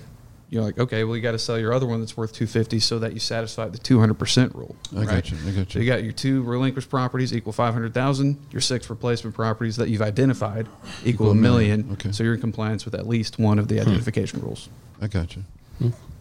you're 0.50 0.62
like, 0.62 0.78
okay, 0.78 1.02
well, 1.02 1.16
you 1.16 1.22
got 1.22 1.32
to 1.32 1.38
sell 1.38 1.58
your 1.58 1.72
other 1.72 1.86
one 1.88 1.98
that's 1.98 2.16
worth 2.16 2.32
250 2.32 2.78
so 2.78 3.00
that 3.00 3.12
you 3.12 3.18
satisfy 3.18 3.66
the 3.70 3.78
200% 3.78 4.54
rule. 4.54 4.76
I 4.96 5.04
got 5.04 5.32
you, 5.32 5.38
I 5.48 5.50
got 5.50 5.72
So 5.72 5.80
you. 5.80 5.84
you 5.84 5.90
got 5.90 6.04
your 6.04 6.12
two 6.12 6.44
relinquished 6.44 6.88
properties 6.88 7.34
equal 7.34 7.52
500,000, 7.52 8.38
your 8.52 8.60
six 8.60 8.88
replacement 8.88 9.34
properties 9.34 9.74
that 9.78 9.88
you've 9.88 10.02
identified 10.02 10.68
equal 11.04 11.32
a 11.32 11.34
million. 11.34 11.88
Okay. 11.94 12.12
So 12.12 12.22
you're 12.22 12.34
in 12.34 12.40
compliance 12.40 12.84
with 12.84 12.94
at 12.94 13.08
least 13.08 13.40
one 13.40 13.58
of 13.58 13.66
the 13.66 13.80
identification 13.80 14.42
rules. 14.42 14.68
I 15.00 15.08
got 15.08 15.34
you. 15.34 15.42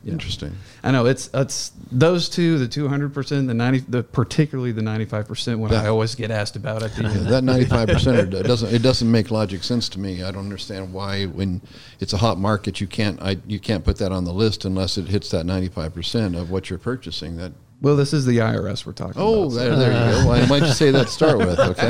Yeah. 0.04 0.14
Interesting. 0.14 0.56
I 0.84 0.90
know 0.90 1.06
it's 1.06 1.30
it's 1.32 1.72
those 1.92 2.28
two, 2.28 2.58
the 2.58 2.68
200%, 2.68 3.46
the 3.46 3.54
90 3.54 3.80
the 3.88 4.02
particularly 4.02 4.72
the 4.72 4.82
95% 4.82 5.60
when 5.60 5.70
That- 5.70 5.86
I 5.86 5.90
always 5.90 6.16
get 6.16 6.32
asked 6.32 6.56
about 6.56 6.82
at 6.82 6.96
the 6.96 7.04
Yeah, 7.04 7.10
that 7.30 7.44
ninety-five 7.44 7.88
percent 7.88 8.32
doesn't 8.48 8.74
it 8.74 8.82
doesn't 8.82 9.12
make 9.12 9.30
logic 9.30 9.64
sense 9.64 9.88
to 9.90 10.00
me. 10.00 10.24
I 10.24 10.32
don't 10.32 10.44
understand 10.46 10.92
why 10.92 11.26
when 11.26 11.62
it's 12.00 12.14
a 12.14 12.18
hot 12.18 12.40
market 12.40 12.82
you 12.82 12.88
can't 12.88 13.22
I, 13.22 13.38
you 13.46 13.60
can't 13.60 13.84
put 13.86 13.98
that 13.98 14.12
on 14.12 14.24
the 14.26 14.34
list 14.34 14.66
unless 14.66 14.98
it 14.98 15.08
hits 15.08 15.30
that 15.30 15.46
ninety-five 15.46 15.94
percent 15.94 16.36
of 16.36 16.50
what 16.50 16.72
you're 16.72 16.80
purchasing. 16.80 17.38
That 17.38 17.52
Well, 17.80 17.96
this 17.96 18.12
is 18.12 18.26
the 18.26 18.40
IRS 18.40 18.88
we're 18.88 18.94
talking 18.94 19.22
oh 19.22 19.44
about. 19.44 19.52
so- 19.52 19.58
there, 19.60 19.76
there 19.76 19.92
you 20.18 20.24
go. 20.24 20.28
Why 20.30 20.46
might 20.48 20.64
you 20.64 20.74
say 20.74 20.90
that 20.90 21.06
to 21.08 21.12
start 21.14 21.38
with? 21.38 21.60
Okay. 21.60 21.88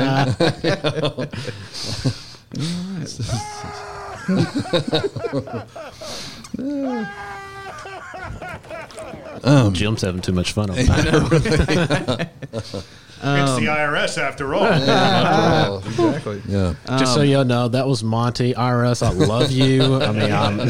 Uh, 6.58 7.04
Jim's 9.72 10.02
having 10.02 10.20
too 10.20 10.32
much 10.32 10.52
fun 10.52 10.70
on 10.70 10.76
that. 10.86 12.30
it's 12.52 12.72
the 13.20 13.66
IRS 13.66 14.18
after 14.18 14.54
all. 14.54 14.66
Oh, 14.66 15.82
exactly. 15.86 16.42
yeah. 16.46 16.74
Just 16.98 17.14
so 17.14 17.22
y'all 17.22 17.44
know, 17.44 17.68
that 17.68 17.86
was 17.86 18.02
Monty. 18.04 18.54
IRS, 18.54 19.02
I 19.02 19.10
love 19.12 19.50
you. 19.50 20.02
I 20.02 20.12
mean, 20.12 20.32
I'm, 20.32 20.60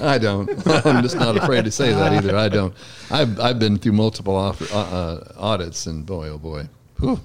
I 0.00 0.18
don't. 0.18 0.48
I'm 0.86 1.02
just 1.02 1.16
not 1.16 1.36
afraid 1.36 1.64
to 1.64 1.70
say 1.70 1.92
that 1.92 2.12
either. 2.12 2.36
I 2.36 2.48
don't. 2.48 2.74
I've 3.10 3.38
I've 3.40 3.58
been 3.58 3.78
through 3.78 3.92
multiple 3.92 4.34
off, 4.34 4.60
uh, 4.72 4.78
uh, 4.78 5.32
audits 5.36 5.86
and 5.86 6.04
boy 6.04 6.28
oh 6.28 6.38
boy. 6.38 6.68
Whew. 6.98 7.20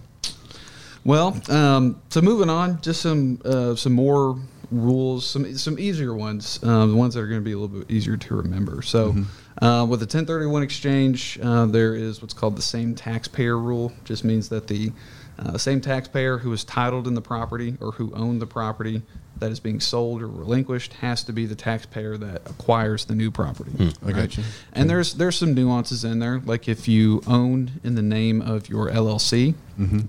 Well, 1.04 1.39
um, 1.50 2.02
so 2.10 2.22
moving 2.22 2.50
on, 2.50 2.82
just 2.82 3.02
some 3.02 3.42
uh, 3.44 3.76
some 3.76 3.94
more 3.94 4.38
rules, 4.71 5.25
some 5.25 5.58
some 5.58 5.79
easier 5.79 6.13
ones, 6.13 6.62
um, 6.63 6.91
the 6.91 6.97
ones 6.97 7.13
that 7.13 7.21
are 7.21 7.27
going 7.27 7.41
to 7.41 7.45
be 7.45 7.53
a 7.53 7.58
little 7.58 7.79
bit 7.79 7.91
easier 7.91 8.17
to 8.17 8.36
remember. 8.36 8.82
So, 8.82 9.15
uh, 9.62 9.86
with 9.89 9.99
the 9.99 10.05
1031 10.05 10.63
exchange, 10.63 11.39
uh, 11.41 11.65
there 11.65 11.95
is 11.95 12.21
what's 12.21 12.34
called 12.34 12.55
the 12.55 12.62
same 12.62 12.95
taxpayer 12.95 13.58
rule. 13.58 13.91
Just 14.05 14.23
means 14.23 14.49
that 14.49 14.67
the 14.67 14.91
uh, 15.39 15.58
same 15.58 15.82
taxpayer 15.82 16.38
who 16.38 16.51
is 16.51 16.63
titled 16.63 17.08
in 17.08 17.13
the 17.13 17.21
property 17.21 17.77
or 17.79 17.93
who 17.93 18.13
owned 18.13 18.41
the 18.41 18.47
property 18.47 19.01
that 19.38 19.51
is 19.51 19.60
being 19.62 19.79
sold 19.79 20.21
or 20.21 20.27
relinquished 20.27 20.93
has 20.95 21.23
to 21.23 21.32
be 21.32 21.45
the 21.45 21.55
taxpayer 21.55 22.17
that 22.17 22.41
acquires 22.49 23.05
the 23.05 23.15
new 23.15 23.32
property. 23.32 23.71
I 24.05 24.12
got 24.12 24.38
you. 24.38 24.43
And 24.73 24.89
there's 24.89 25.13
there's 25.13 25.38
some 25.38 25.53
nuances 25.53 26.03
in 26.03 26.19
there, 26.19 26.41
like 26.45 26.67
if 26.67 26.88
you 26.89 27.21
own 27.25 27.71
in 27.84 27.95
the 27.95 28.01
name 28.01 28.41
of 28.41 28.67
your 28.69 28.89
LLC, 28.89 29.53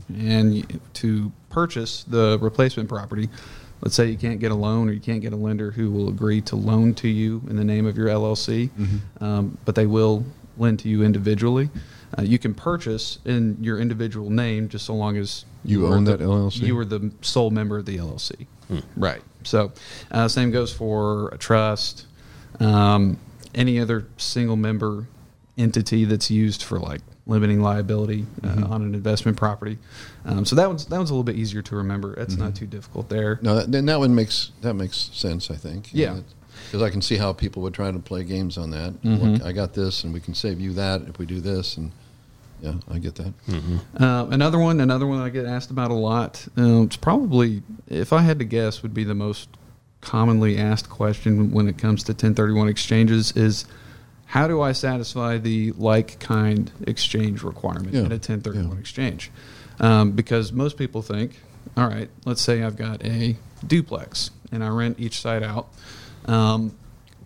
and 0.09 0.81
to 0.95 1.31
purchase 1.49 2.05
the 2.05 2.39
replacement 2.41 2.89
property, 2.89 3.29
let's 3.83 3.95
say 3.95 4.09
you 4.11 4.17
can't 4.19 4.41
get 4.41 4.51
a 4.53 4.55
loan 4.55 4.89
or 4.89 4.93
you 4.93 5.01
can't 5.01 5.21
get 5.23 5.33
a 5.33 5.37
lender 5.37 5.71
who 5.71 5.91
will 5.91 6.09
agree 6.09 6.41
to 6.43 6.57
loan 6.57 6.95
to 6.95 7.09
you 7.09 7.43
in 7.49 7.57
the 7.57 7.65
name 7.65 7.87
of 7.87 7.97
your 7.97 8.09
LLC, 8.09 8.71
um, 9.21 9.57
but 9.65 9.75
they 9.75 9.87
will 9.87 10.25
lend 10.59 10.79
to 10.81 10.89
you 10.89 11.03
individually. 11.03 11.71
Uh, 12.19 12.23
you 12.23 12.39
can 12.39 12.53
purchase 12.55 13.19
in 13.25 13.57
your 13.61 13.79
individual 13.79 14.31
name 14.31 14.69
just 14.69 14.85
so 14.85 14.95
long 14.95 15.17
as 15.17 15.45
You 15.65 15.83
were 15.83 15.95
own 15.95 16.05
the- 16.05 16.17
that 16.17 16.25
LLC? 16.25 16.67
You 16.67 16.75
were 16.77 16.85
the 16.85 17.11
sole 17.23 17.51
member 17.51 17.79
of 17.79 17.87
the 17.87 17.97
LLC. 17.99 18.47
Right. 18.97 19.23
So, 19.45 19.73
uh, 20.13 20.29
same 20.29 20.51
goes 20.51 20.73
for 20.73 21.29
a 21.29 21.39
trust, 21.39 22.07
um, 22.61 23.17
any 23.55 23.81
other 23.81 24.07
single 24.17 24.57
member 24.57 25.07
entity 25.59 26.05
that's 26.05 26.31
used 26.31 26.63
for 26.63 26.79
like 26.79 27.01
limiting 27.31 27.63
liability 27.63 28.27
uh, 28.45 28.49
Mm-hmm. 28.49 28.73
on 28.73 28.83
an 28.83 28.95
investment 28.95 29.37
property. 29.39 29.79
Um, 30.27 30.45
so 30.45 30.57
that 30.57 30.67
one's 30.69 30.85
that 30.87 30.97
one's 30.99 31.11
a 31.11 31.15
little 31.15 31.25
bit 31.25 31.37
easier 31.37 31.63
to 31.63 31.77
remember. 31.77 32.13
It's 32.15 32.35
Mm-hmm. 32.35 32.43
not 32.45 32.55
too 32.55 32.67
difficult 32.67 33.09
there. 33.09 33.39
No, 33.41 33.55
that, 33.57 33.73
then 33.73 33.87
that 33.87 33.99
one 33.99 34.15
makes 34.15 34.51
that 34.61 34.75
makes 34.75 35.11
sense. 35.15 35.51
I 35.51 35.57
think. 35.57 35.89
Yeah. 35.93 36.19
Because 36.67 36.83
I 36.83 36.91
can 36.91 37.01
see 37.01 37.17
how 37.17 37.33
people 37.33 37.63
would 37.63 37.73
try 37.75 37.91
to 37.91 37.99
play 37.99 38.23
games 38.23 38.59
on 38.59 38.71
that. 38.73 38.93
Mm-hmm. 39.03 39.25
Look, 39.25 39.43
I 39.43 39.53
got 39.53 39.73
this, 39.73 40.05
and 40.05 40.13
we 40.13 40.21
can 40.21 40.35
save 40.35 40.61
you 40.61 40.73
that 40.75 41.03
if 41.09 41.19
we 41.19 41.25
do 41.25 41.41
this, 41.41 41.77
and 41.79 41.91
yeah, 42.61 42.75
I 42.91 42.99
get 42.99 43.15
that. 43.15 43.33
Uh, 43.99 44.27
another 44.31 44.59
one, 44.59 44.79
another 44.81 45.07
one 45.07 45.19
I 45.21 45.31
get 45.31 45.47
asked 45.47 45.71
about 45.71 45.91
a 45.91 45.95
lot. 45.95 46.47
Um, 46.59 46.85
it's 46.85 46.97
probably, 46.97 47.63
if 47.89 48.13
I 48.13 48.21
had 48.21 48.39
to 48.41 48.45
guess, 48.45 48.83
would 48.83 48.93
be 48.93 49.05
the 49.05 49.15
most 49.15 49.49
commonly 50.03 50.59
asked 50.59 50.91
question 50.91 51.51
when 51.51 51.67
it 51.67 51.79
comes 51.79 52.03
to 52.05 52.13
1031 52.13 52.69
exchanges 52.69 53.33
is 53.37 53.65
how 54.31 54.47
do 54.47 54.61
I 54.61 54.71
satisfy 54.73 55.39
the 55.39 55.73
like 55.73 56.21
kind 56.21 56.71
exchange 56.87 57.43
requirement 57.43 57.93
Yeah, 57.95 58.01
in 58.01 58.07
a 58.07 58.21
1031 58.23 58.73
yeah. 58.75 58.79
exchange? 58.79 59.31
Um, 59.81 60.13
because 60.13 60.53
most 60.53 60.77
people 60.77 61.03
think, 61.03 61.39
all 61.77 61.89
right, 61.89 62.09
let's 62.25 62.41
say 62.41 62.63
I've 62.63 62.77
got 62.77 63.05
a 63.05 63.37
duplex 63.67 64.31
and 64.53 64.63
I 64.63 64.69
rent 64.69 65.01
each 65.01 65.21
side 65.21 65.43
out, 65.43 65.69
um, 66.27 66.77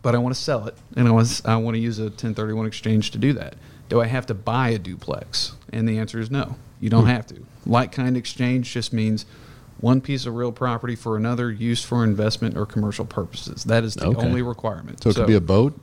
but 0.01 0.15
I 0.15 0.19
want 0.19 0.35
to 0.35 0.41
sell 0.41 0.67
it 0.67 0.75
and 0.97 1.07
I 1.07 1.11
want 1.11 1.43
I 1.45 1.57
want 1.57 1.75
to 1.75 1.81
use 1.81 1.99
a 1.99 2.05
1031 2.05 2.65
exchange 2.67 3.11
to 3.11 3.19
do 3.19 3.33
that. 3.35 3.55
Do 3.91 4.01
I 4.01 4.07
have 4.07 4.25
to 4.27 4.35
buy 4.35 4.71
a 4.71 4.79
duplex? 4.79 5.53
And 5.73 5.87
the 5.87 5.99
answer 5.99 6.19
is 6.21 6.31
no. 6.31 6.57
You 6.81 6.89
don't 6.91 7.07
have 7.07 7.27
to. 7.29 7.45
Like 7.67 7.93
kind 7.93 8.17
exchange 8.17 8.73
just 8.73 8.93
means 8.95 9.27
one 9.81 10.01
piece 10.01 10.25
of 10.25 10.35
real 10.35 10.53
property 10.53 10.97
for 10.97 11.17
another 11.19 11.51
used 11.53 11.85
for 11.85 12.03
investment 12.03 12.57
or 12.57 12.65
commercial 12.65 13.05
purposes. 13.05 13.65
That 13.65 13.85
is 13.85 13.95
the 13.95 14.07
Okay. 14.07 14.21
only 14.27 14.41
requirement. 14.43 15.03
So 15.03 15.11
it 15.11 15.17
could 15.17 15.27
be 15.27 15.35
a 15.35 15.41
boat. 15.41 15.79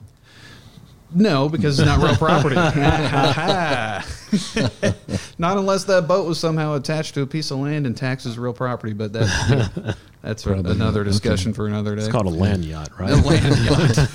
No, 1.13 1.49
because 1.49 1.77
it's 1.79 1.85
not 1.87 2.01
real 2.01 2.15
property. 2.15 2.55
not 5.37 5.57
unless 5.57 5.83
that 5.85 6.07
boat 6.07 6.25
was 6.27 6.39
somehow 6.39 6.75
attached 6.75 7.13
to 7.15 7.21
a 7.21 7.27
piece 7.27 7.51
of 7.51 7.59
land 7.59 7.85
and 7.85 7.95
taxed 7.97 8.25
as 8.25 8.37
real 8.39 8.53
property, 8.53 8.93
but 8.93 9.11
that, 9.13 9.97
that's 10.21 10.43
for 10.43 10.53
Probably 10.53 10.71
another 10.71 11.03
not. 11.03 11.11
discussion 11.11 11.53
for 11.53 11.67
another 11.67 11.95
day. 11.95 12.03
It's 12.03 12.11
called 12.11 12.27
a 12.27 12.29
land 12.29 12.63
yacht, 12.65 12.89
right? 12.99 13.11
A 13.11 13.15
land 13.17 13.57
yacht. 13.65 14.09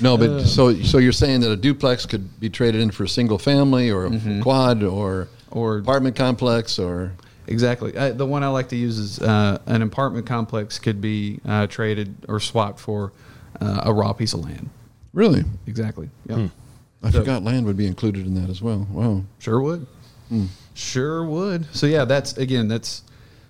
No, 0.00 0.14
Uh. 0.14 0.16
but 0.16 0.44
so 0.44 0.74
so 0.82 0.98
you're 0.98 1.12
saying 1.12 1.40
that 1.40 1.50
a 1.50 1.56
duplex 1.56 2.06
could 2.06 2.38
be 2.40 2.48
traded 2.48 2.80
in 2.80 2.90
for 2.90 3.04
a 3.04 3.08
single 3.08 3.38
family 3.38 3.90
or 3.90 4.06
a 4.06 4.40
quad 4.42 4.82
or 4.82 5.28
Mm-hmm. 5.50 5.58
Or- 5.58 5.78
apartment 5.78 6.16
complex 6.16 6.78
or 6.80 7.12
Exactly. 7.46 7.94
Uh, 7.96 8.10
the 8.12 8.24
one 8.26 8.42
I 8.42 8.48
like 8.48 8.70
to 8.70 8.76
use 8.76 8.98
is 8.98 9.20
uh, 9.20 9.58
an 9.66 9.82
apartment 9.82 10.24
complex 10.26 10.78
could 10.78 11.00
be 11.02 11.38
uh, 11.46 11.66
traded 11.66 12.16
or 12.26 12.40
swapped 12.40 12.80
for 12.80 13.12
uh, 13.60 13.82
a 13.84 13.92
raw 13.92 14.14
piece 14.14 14.32
of 14.32 14.40
land. 14.40 14.70
Really. 15.14 15.44
Exactly. 15.66 16.10
Yep. 16.28 16.50
I 17.02 17.10
So- 17.10 17.20
forgot 17.20 17.42
land 17.42 17.64
would 17.66 17.76
be 17.78 17.86
included 17.86 18.26
in 18.26 18.34
that 18.34 18.50
as 18.50 18.60
well. 18.60 18.86
Wow. 18.90 19.24
Sure 19.38 19.60
would. 19.60 19.86
Hmm. 20.28 20.46
Sure 20.74 21.24
would. 21.24 21.66
So 21.74 21.86
yeah, 21.86 22.04
that's 22.04 22.36
again, 22.36 22.68
that's 22.68 23.02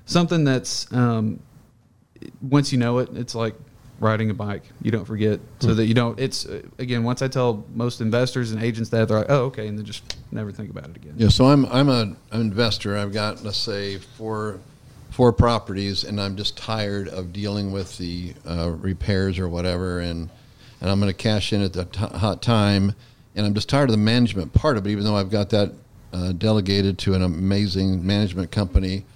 something 0.07 0.44
that's 0.44 0.92
um, 0.92 1.40
once 2.42 2.72
you 2.72 2.79
know 2.79 2.98
it, 2.98 3.11
it's 3.14 3.35
like 3.35 3.55
riding 4.00 4.29
a 4.31 4.35
bike. 4.35 4.64
You 4.83 4.90
don't 4.90 5.05
forget, 5.05 5.40
so 5.61 5.68
Hmm. 5.70 5.77
that 5.77 5.87
you 5.87 5.94
don't. 5.94 6.18
It's 6.18 6.46
uh, 6.46 6.62
again, 6.79 7.05
once 7.05 7.22
I 7.22 7.29
tell 7.29 7.64
most 7.74 8.00
investors 8.00 8.50
and 8.53 8.62
agents 8.62 8.90
that 8.90 9.09
they're 9.09 9.18
like, 9.18 9.31
oh, 9.31 9.44
okay, 9.46 9.68
and 9.68 9.79
then 9.79 9.85
just 9.87 10.16
never 10.33 10.50
think 10.53 10.70
about 10.70 10.90
it 10.90 10.96
again. 10.96 11.14
Yeah, 11.16 11.29
so 11.29 11.46
I'm 11.46 11.64
I'm 11.66 11.88
a, 11.88 12.00
an 12.33 12.40
investor. 12.40 12.96
I've 12.96 13.12
got 13.12 13.42
let's 13.44 13.57
say 13.57 13.98
four 13.98 14.59
four 15.11 15.33
properties, 15.33 16.03
and 16.05 16.20
I'm 16.20 16.37
just 16.37 16.57
tired 16.59 17.09
of 17.09 17.33
dealing 17.33 17.70
with 17.70 17.96
the 17.98 18.35
uh, 18.46 18.70
repairs 18.70 19.38
or 19.38 19.48
whatever, 19.48 20.00
and 20.00 20.29
and 20.85 20.90
I'm 20.90 21.01
going 21.01 21.11
to 21.11 21.16
cash 21.16 21.55
in 21.55 21.62
at 21.62 21.73
the 21.73 21.87
t- 21.87 21.99
hot 21.99 22.42
time, 22.42 22.94
and 23.35 23.47
I'm 23.47 23.55
just 23.55 23.70
tired 23.70 23.88
of 23.88 23.92
the 23.92 23.97
management 23.97 24.53
part 24.53 24.77
of 24.77 24.87
it. 24.87 24.90
Even 24.90 25.05
though 25.05 25.16
I've 25.16 25.31
got 25.31 25.49
that 25.49 25.73
uh, 26.12 26.33
delegated 26.33 26.99
to 26.99 27.14
an 27.14 27.23
amazing 27.23 28.07
management 28.07 28.51
company 28.51 29.07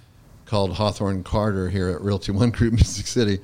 called 0.47 0.73
Hawthorne 0.73 1.23
Carter 1.23 1.69
here 1.69 1.89
at 1.89 2.01
Realty 2.01 2.31
One 2.31 2.49
Group, 2.49 2.73
Music 2.73 3.05
City, 3.05 3.37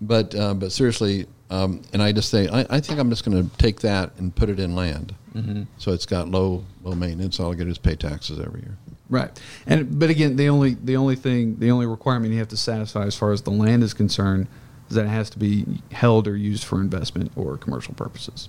but 0.00 0.34
uh, 0.34 0.54
but 0.54 0.72
seriously. 0.72 1.26
Um, 1.50 1.80
and 1.94 2.02
I 2.02 2.12
just 2.12 2.28
say, 2.28 2.46
I, 2.48 2.66
I 2.68 2.80
think 2.80 2.98
I'm 2.98 3.08
just 3.08 3.24
going 3.24 3.48
to 3.48 3.56
take 3.56 3.80
that 3.80 4.10
and 4.18 4.34
put 4.34 4.50
it 4.50 4.60
in 4.60 4.74
land. 4.74 5.14
Mm-hmm. 5.34 5.62
So 5.78 5.92
it's 5.92 6.04
got 6.04 6.28
low 6.28 6.64
low 6.82 6.94
maintenance. 6.94 7.38
All 7.38 7.52
I 7.52 7.54
get 7.54 7.68
is 7.68 7.78
pay 7.78 7.94
taxes 7.94 8.40
every 8.40 8.60
year. 8.60 8.76
Right. 9.08 9.30
And 9.68 10.00
but 10.00 10.10
again, 10.10 10.34
the 10.34 10.48
only 10.48 10.74
the 10.74 10.96
only 10.96 11.14
thing 11.14 11.60
the 11.60 11.70
only 11.70 11.86
requirement 11.86 12.32
you 12.32 12.40
have 12.40 12.48
to 12.48 12.56
satisfy 12.56 13.04
as 13.04 13.14
far 13.14 13.30
as 13.30 13.42
the 13.42 13.50
land 13.50 13.84
is 13.84 13.94
concerned 13.94 14.48
is 14.88 14.94
that 14.96 15.04
it 15.06 15.10
has 15.10 15.30
to 15.30 15.38
be 15.38 15.64
held 15.92 16.26
or 16.28 16.36
used 16.36 16.64
for 16.64 16.80
investment 16.80 17.32
or 17.36 17.56
commercial 17.56 17.94
purposes. 17.94 18.48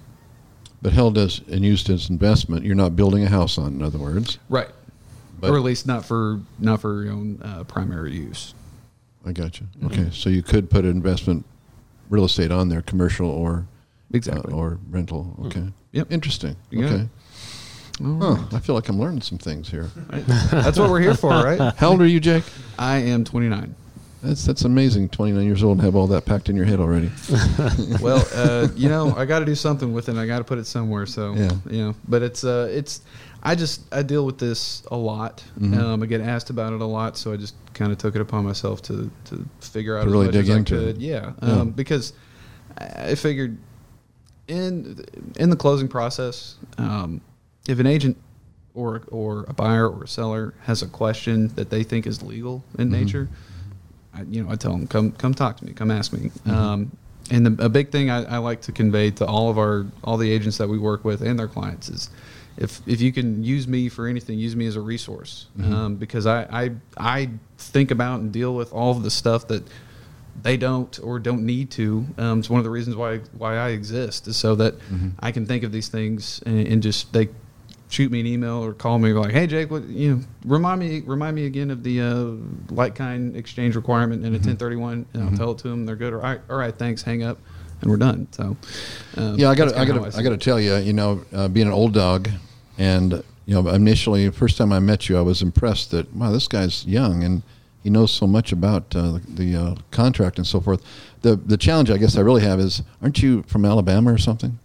But 0.81 0.93
held 0.93 1.17
as 1.17 1.41
and 1.51 1.63
used 1.65 1.89
as 1.89 2.09
investment, 2.09 2.65
you're 2.65 2.75
not 2.75 2.95
building 2.95 3.23
a 3.23 3.29
house 3.29 3.57
on. 3.57 3.73
In 3.73 3.81
other 3.83 3.97
words, 3.97 4.37
Right. 4.49 4.69
But- 5.39 5.51
or 5.51 5.57
at 5.57 5.63
least 5.63 5.85
not 5.87 6.05
for 6.05 6.39
not 6.59 6.81
for 6.81 7.03
your 7.03 7.13
own 7.13 7.39
uh, 7.43 7.63
primary 7.63 8.13
use. 8.15 8.53
I 9.25 9.31
got 9.33 9.59
you. 9.59 9.67
Mm-hmm. 9.77 9.85
Okay, 9.87 10.09
so 10.13 10.29
you 10.29 10.41
could 10.41 10.69
put 10.69 10.85
investment 10.85 11.45
real 12.09 12.25
estate 12.25 12.51
on 12.51 12.69
there, 12.69 12.81
commercial 12.81 13.29
or 13.29 13.65
Exactly. 14.13 14.53
uh, 14.53 14.55
or 14.57 14.79
rental. 14.89 15.35
Okay. 15.45 15.65
Yep. 15.91 16.11
Interesting. 16.11 16.55
You 16.71 16.85
okay. 16.85 17.09
Huh, 18.01 18.37
I 18.53 18.59
feel 18.59 18.75
like 18.75 18.87
I'm 18.87 18.97
learning 18.97 19.21
some 19.21 19.37
things 19.37 19.69
here. 19.69 19.89
That's 20.09 20.79
what 20.79 20.89
we're 20.89 21.01
here 21.01 21.15
for, 21.15 21.31
right? 21.31 21.73
How 21.77 21.89
old 21.89 22.01
are 22.01 22.07
you, 22.07 22.21
Jake? 22.21 22.45
I 22.77 22.97
am 22.99 23.25
29. 23.25 23.75
That's 24.21 24.45
that's 24.45 24.63
amazing. 24.63 25.09
29 25.09 25.45
years 25.45 25.63
old 25.63 25.77
and 25.77 25.85
have 25.85 25.95
all 25.95 26.07
that 26.07 26.25
packed 26.25 26.49
in 26.49 26.55
your 26.55 26.65
head 26.65 26.79
already. 26.79 27.09
well, 28.01 28.27
uh, 28.33 28.67
you 28.75 28.89
know, 28.89 29.13
I 29.15 29.25
got 29.25 29.39
to 29.39 29.45
do 29.45 29.55
something 29.55 29.93
with 29.93 30.09
it. 30.09 30.17
I 30.17 30.25
got 30.27 30.39
to 30.39 30.43
put 30.43 30.57
it 30.57 30.65
somewhere. 30.65 31.05
So, 31.05 31.33
Yeah. 31.35 31.51
you 31.69 31.77
know, 31.83 31.95
but 32.07 32.21
it's, 32.21 32.43
uh, 32.43 32.67
it's, 32.69 33.01
I 33.41 33.55
just, 33.55 33.81
I 33.93 34.03
deal 34.03 34.25
with 34.25 34.37
this 34.37 34.83
a 34.91 34.97
lot. 34.97 35.41
Mm-hmm. 35.57 35.79
Um, 35.79 36.03
I 36.03 36.05
get 36.05 36.19
asked 36.19 36.49
about 36.49 36.73
it 36.73 36.81
a 36.81 36.85
lot. 36.85 37.15
So 37.17 37.31
I 37.31 37.37
just 37.37 37.55
kind 37.73 37.91
of 37.93 37.97
took 37.97 38.15
it 38.15 38.21
upon 38.21 38.43
myself 38.43 38.81
to, 38.83 39.09
to 39.25 39.45
figure 39.61 39.97
out 39.97 40.01
To 40.01 40.07
as 40.07 40.11
really 40.11 40.25
much 40.25 40.33
dig 40.33 40.49
as 40.49 40.55
into 40.57 40.75
I 40.75 40.79
it. 40.79 40.85
could. 40.93 41.01
Yeah. 41.01 41.31
Yeah. 41.41 41.49
Um, 41.53 41.71
because 41.71 42.11
I 42.77 43.11
I 43.11 43.15
figured 43.15 43.57
in, 44.47 45.03
in 45.37 45.49
the 45.49 45.55
closing 45.55 45.87
process, 45.87 46.55
um, 46.77 47.21
if 47.67 47.79
an 47.79 47.85
agent 47.87 48.17
or, 48.73 49.03
or 49.09 49.45
a 49.47 49.53
buyer 49.53 49.87
or 49.89 50.03
a 50.03 50.07
seller 50.07 50.53
has 50.63 50.81
a 50.81 50.87
question 50.87 51.49
that 51.55 51.69
they 51.69 51.83
think 51.83 52.07
is 52.07 52.21
legal 52.23 52.63
in 52.77 52.89
Mm-hmm. 52.89 52.91
nature, 53.05 53.29
I, 54.13 54.23
you 54.23 54.43
know, 54.43 54.51
I 54.51 54.55
tell 54.55 54.71
them, 54.71 54.87
come, 54.87 55.11
come 55.11 55.33
talk 55.33 55.57
to 55.57 55.65
me, 55.65 55.73
come 55.73 55.91
ask 55.91 56.11
me. 56.13 56.29
Mm-hmm. 56.29 56.51
Um, 56.51 56.97
and 57.31 57.45
the, 57.45 57.65
a 57.65 57.69
big 57.69 57.91
thing 57.91 58.09
I, 58.09 58.23
I 58.23 58.37
like 58.39 58.61
to 58.61 58.71
convey 58.71 59.11
to 59.11 59.25
all 59.25 59.49
of 59.49 59.57
our, 59.57 59.85
all 60.03 60.17
the 60.17 60.31
agents 60.31 60.57
that 60.57 60.67
we 60.67 60.79
work 60.79 61.05
with 61.05 61.21
and 61.21 61.37
their 61.37 61.47
clients 61.47 61.89
is, 61.89 62.09
if, 62.57 62.81
if 62.87 62.99
you 63.01 63.13
can 63.13 63.43
use 63.43 63.67
me 63.67 63.87
for 63.87 64.07
anything, 64.07 64.37
use 64.39 64.55
me 64.55 64.65
as 64.65 64.75
a 64.75 64.81
resource, 64.81 65.45
Mm-hmm. 65.57 65.73
um, 65.73 65.95
because 65.95 66.25
I, 66.25 66.41
I, 66.43 66.71
I 66.97 67.29
think 67.57 67.91
about 67.91 68.19
and 68.19 68.31
deal 68.31 68.53
with 68.55 68.73
all 68.73 68.91
of 68.91 69.03
the 69.03 69.11
stuff 69.11 69.47
that 69.49 69.63
they 70.41 70.57
don't 70.57 70.97
or 71.03 71.19
don't 71.19 71.45
need 71.45 71.69
to. 71.71 72.05
Um, 72.17 72.39
it's 72.39 72.49
one 72.49 72.59
of 72.59 72.63
the 72.63 72.69
reasons 72.69 72.95
why 72.95 73.17
why 73.37 73.57
I 73.57 73.69
exist 73.69 74.27
is 74.27 74.37
so 74.37 74.55
that 74.55 74.79
Mm-hmm. 74.79 75.09
I 75.19 75.31
can 75.31 75.45
think 75.45 75.63
of 75.63 75.71
these 75.71 75.89
things 75.89 76.41
and, 76.45 76.67
and 76.67 76.83
just 76.83 77.11
they 77.13 77.29
shoot 77.89 78.11
me 78.11 78.19
an 78.19 78.27
email 78.27 78.63
or 78.63 78.73
call 78.73 78.99
me 78.99 79.11
like, 79.13 79.31
hey 79.31 79.47
Jake, 79.47 79.69
what 79.71 79.83
you 79.83 80.15
know, 80.15 80.21
remind 80.45 80.79
me 80.79 81.01
remind 81.05 81.35
me 81.35 81.45
again 81.45 81.71
of 81.71 81.83
the 81.83 82.01
uh, 82.01 82.73
like 82.73 82.95
kind 82.95 83.35
exchange 83.35 83.75
requirement 83.75 84.23
in 84.25 84.35
a 84.35 84.39
Mm-hmm. 84.39 84.49
1031, 84.49 85.05
and 85.13 85.23
I'll 85.23 85.35
tell 85.35 85.51
it 85.51 85.57
to 85.59 85.69
them. 85.69 85.85
They're 85.85 85.95
good. 85.95 86.13
All 86.13 86.19
right, 86.19 86.39
all 86.49 86.57
right, 86.57 86.73
thanks. 86.73 87.01
Hang 87.01 87.23
up, 87.23 87.37
and 87.81 87.89
we're 87.89 87.97
done. 87.97 88.27
So 88.31 88.55
um, 89.17 89.35
Yeah, 89.35 89.49
I 89.49 89.55
got 89.55 89.75
I 89.75 89.85
got 89.85 89.99
I 90.05 90.09
see 90.09 90.23
got 90.23 90.29
to 90.29 90.37
tell 90.37 90.59
you, 90.59 90.75
you 90.77 90.93
know, 90.93 91.25
uh, 91.33 91.47
being 91.47 91.67
an 91.67 91.73
old 91.73 91.93
dog, 91.93 92.29
and 92.77 93.23
you 93.45 93.55
know, 93.61 93.67
initially, 93.69 94.29
first 94.29 94.57
time 94.57 94.71
I 94.71 94.79
met 94.79 95.09
you, 95.09 95.17
I 95.17 95.21
was 95.21 95.41
impressed 95.41 95.91
that 95.91 96.13
wow, 96.15 96.31
this 96.31 96.47
guy's 96.47 96.85
young, 96.85 97.23
and 97.23 97.41
he 97.83 97.89
knows 97.89 98.11
so 98.11 98.27
much 98.27 98.51
about 98.51 98.95
uh, 98.95 99.13
the, 99.13 99.21
the 99.29 99.55
uh, 99.55 99.75
contract 99.89 100.37
and 100.37 100.45
so 100.45 100.61
forth. 100.61 100.83
The 101.23 101.35
the 101.35 101.57
challenge 101.57 101.89
I 101.89 101.97
guess 101.97 102.15
I 102.15 102.21
really 102.21 102.43
have 102.43 102.59
is, 102.59 102.83
aren't 103.01 103.23
you 103.23 103.41
from 103.47 103.65
Alabama 103.65 104.13
or 104.13 104.17
something? 104.19 104.59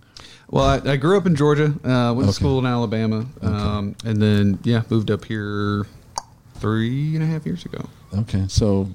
Well, 0.55 0.81
I, 0.87 0.93
I 0.93 0.97
grew 0.97 1.19
up 1.19 1.27
in 1.27 1.35
Georgia. 1.35 1.75
Uh, 1.85 2.15
went 2.15 2.19
Okay. 2.19 2.27
to 2.29 2.33
school 2.33 2.61
in 2.61 2.67
Alabama, 2.67 3.27
um, 3.43 3.97
and 4.05 4.23
then 4.23 4.61
yeah, 4.63 4.83
moved 4.89 5.11
up 5.11 5.25
here 5.25 5.85
three 6.61 7.17
and 7.17 7.25
a 7.25 7.27
half 7.27 7.45
years 7.45 7.65
ago. 7.65 7.85
Okay, 8.21 8.45
so 8.47 8.89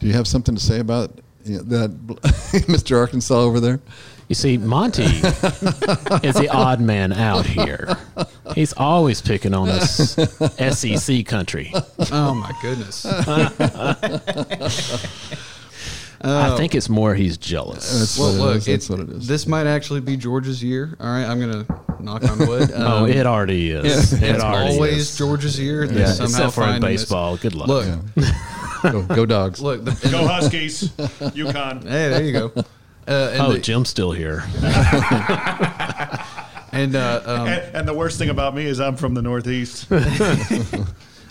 do 0.00 0.06
you 0.06 0.12
have 0.12 0.28
something 0.28 0.54
to 0.54 0.60
say 0.60 0.78
about 0.78 1.18
you 1.46 1.56
know, 1.56 1.62
that, 1.62 2.06
Mr. 2.68 2.98
Arkansas 2.98 3.38
over 3.38 3.58
there? 3.58 3.80
You 4.28 4.34
see, 4.34 4.58
Monty 4.58 5.04
is 5.04 6.34
the 6.36 6.50
odd 6.52 6.82
man 6.82 7.14
out 7.14 7.46
here. 7.46 7.96
He's 8.54 8.74
always 8.74 9.22
picking 9.22 9.54
on 9.54 9.70
us 9.70 10.14
SEC 10.78 11.24
country. 11.24 11.72
Oh 12.12 12.34
my 12.34 12.52
goodness! 12.60 13.06
I 16.22 16.56
think 16.56 16.74
it's 16.74 16.88
more 16.88 17.14
he's 17.14 17.36
jealous. 17.38 17.98
That's 17.98 18.18
well, 18.18 18.32
what 18.32 18.38
look, 18.40 18.56
is. 18.58 18.66
That's 18.66 18.76
it's, 18.84 18.90
what 18.90 19.00
it 19.00 19.08
is. 19.10 19.26
This 19.26 19.46
might 19.46 19.66
actually 19.66 20.00
be 20.00 20.16
Georgia's 20.16 20.62
year. 20.62 20.94
All 21.00 21.06
right, 21.06 21.24
I'm 21.24 21.40
gonna 21.40 21.64
knock 21.98 22.22
on 22.28 22.38
wood. 22.46 22.70
oh, 22.74 23.04
Um, 23.04 23.10
it 23.10 23.26
already 23.26 23.70
is. 23.70 24.12
yeah, 24.12 24.18
It 24.28 24.34
it's 24.34 24.44
already 24.44 24.74
always 24.74 24.96
is. 24.98 25.16
Georgia's 25.18 25.58
year. 25.58 25.86
They 25.86 26.00
Yeah, 26.00 26.06
somehow 26.12 26.24
except 26.48 26.54
for 26.54 26.62
in 26.64 26.68
find 26.70 26.82
this- 26.82 27.02
baseball. 27.02 27.36
Good 27.38 27.54
luck. 27.54 27.68
Look, 27.68 27.88
go, 28.82 29.02
go 29.14 29.26
dogs. 29.26 29.60
look. 29.60 29.84
The, 29.84 30.08
Go 30.10 30.26
Huskies, 30.26 30.88
UConn. 30.90 31.82
hey, 31.88 32.08
there 32.08 32.22
you 32.24 32.32
go. 32.32 32.52
Uh, 32.56 32.62
oh, 33.40 33.52
the- 33.52 33.58
Jim's 33.58 33.88
still 33.88 34.12
here. 34.12 34.44
and 36.72 36.94
uh, 36.96 37.22
um, 37.26 37.46
And, 37.48 37.76
and 37.76 37.88
the 37.88 37.94
worst 37.94 38.18
thing 38.18 38.28
about 38.30 38.54
me 38.54 38.64
is 38.66 38.78
I'm 38.80 38.96
from 38.96 39.14
the 39.14 39.22
Northeast. 39.22 39.86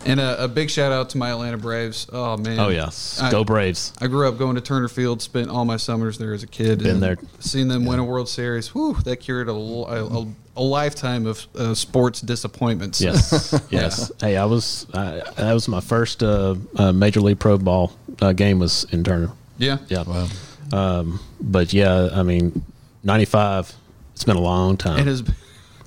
And 0.10 0.20
a, 0.20 0.44
a 0.44 0.48
big 0.48 0.70
shout 0.70 0.92
out 0.92 1.10
to 1.12 1.18
my 1.18 1.30
Atlanta 1.32 1.58
Braves. 1.58 2.08
Oh 2.12 2.38
man. 2.38 2.60
Oh, 2.60 2.70
yes. 2.70 3.20
I- 3.22 3.32
Go 3.32 3.44
Braves. 3.44 3.94
I 4.02 4.08
grew 4.08 4.28
up 4.28 4.38
going 4.38 4.56
to 4.56 4.62
Turner 4.62 4.88
Field, 4.88 5.22
spent 5.22 5.50
all 5.50 5.66
my 5.66 5.78
summers 5.78 6.18
there 6.18 6.34
as 6.34 6.44
a 6.44 6.48
kid. 6.48 6.80
Been 6.80 6.96
and 6.96 7.04
there. 7.04 7.18
Seeing 7.40 7.68
them 7.68 7.86
win 7.86 8.00
a 8.00 8.04
World 8.04 8.30
Series, 8.30 8.70
whew, 8.70 8.96
that 9.04 9.18
cured 9.18 9.48
a, 9.50 9.52
a, 9.54 10.22
a, 10.22 10.28
a 10.58 10.62
lifetime 10.62 11.26
of 11.26 11.46
uh, 11.56 11.74
sports 11.74 12.22
disappointments. 12.22 13.00
Yes, 13.02 13.54
yes. 13.70 14.12
Hey, 14.20 14.36
I 14.38 14.46
was. 14.46 14.86
I, 14.94 15.22
that 15.38 15.54
was 15.54 15.68
my 15.68 15.80
first 15.82 16.24
uh, 16.24 16.56
uh, 16.76 16.92
Major 16.92 17.22
League 17.22 17.40
Pro 17.40 17.58
Ball 17.58 17.92
uh, 18.22 18.34
game 18.34 18.60
was 18.60 18.86
in 18.92 19.04
Turner. 19.04 19.32
yeah. 19.58 19.78
Yeah. 19.88 20.04
Wow. 20.04 20.28
Um, 20.72 21.20
but 21.42 21.74
yeah, 21.74 22.10
I 22.14 22.24
mean, 22.24 22.64
'95. 23.04 23.74
It's 24.14 24.24
been 24.26 24.36
a 24.36 24.42
long 24.42 24.76
time. 24.76 25.00
It 25.00 25.08
has 25.08 25.22
been 25.22 25.34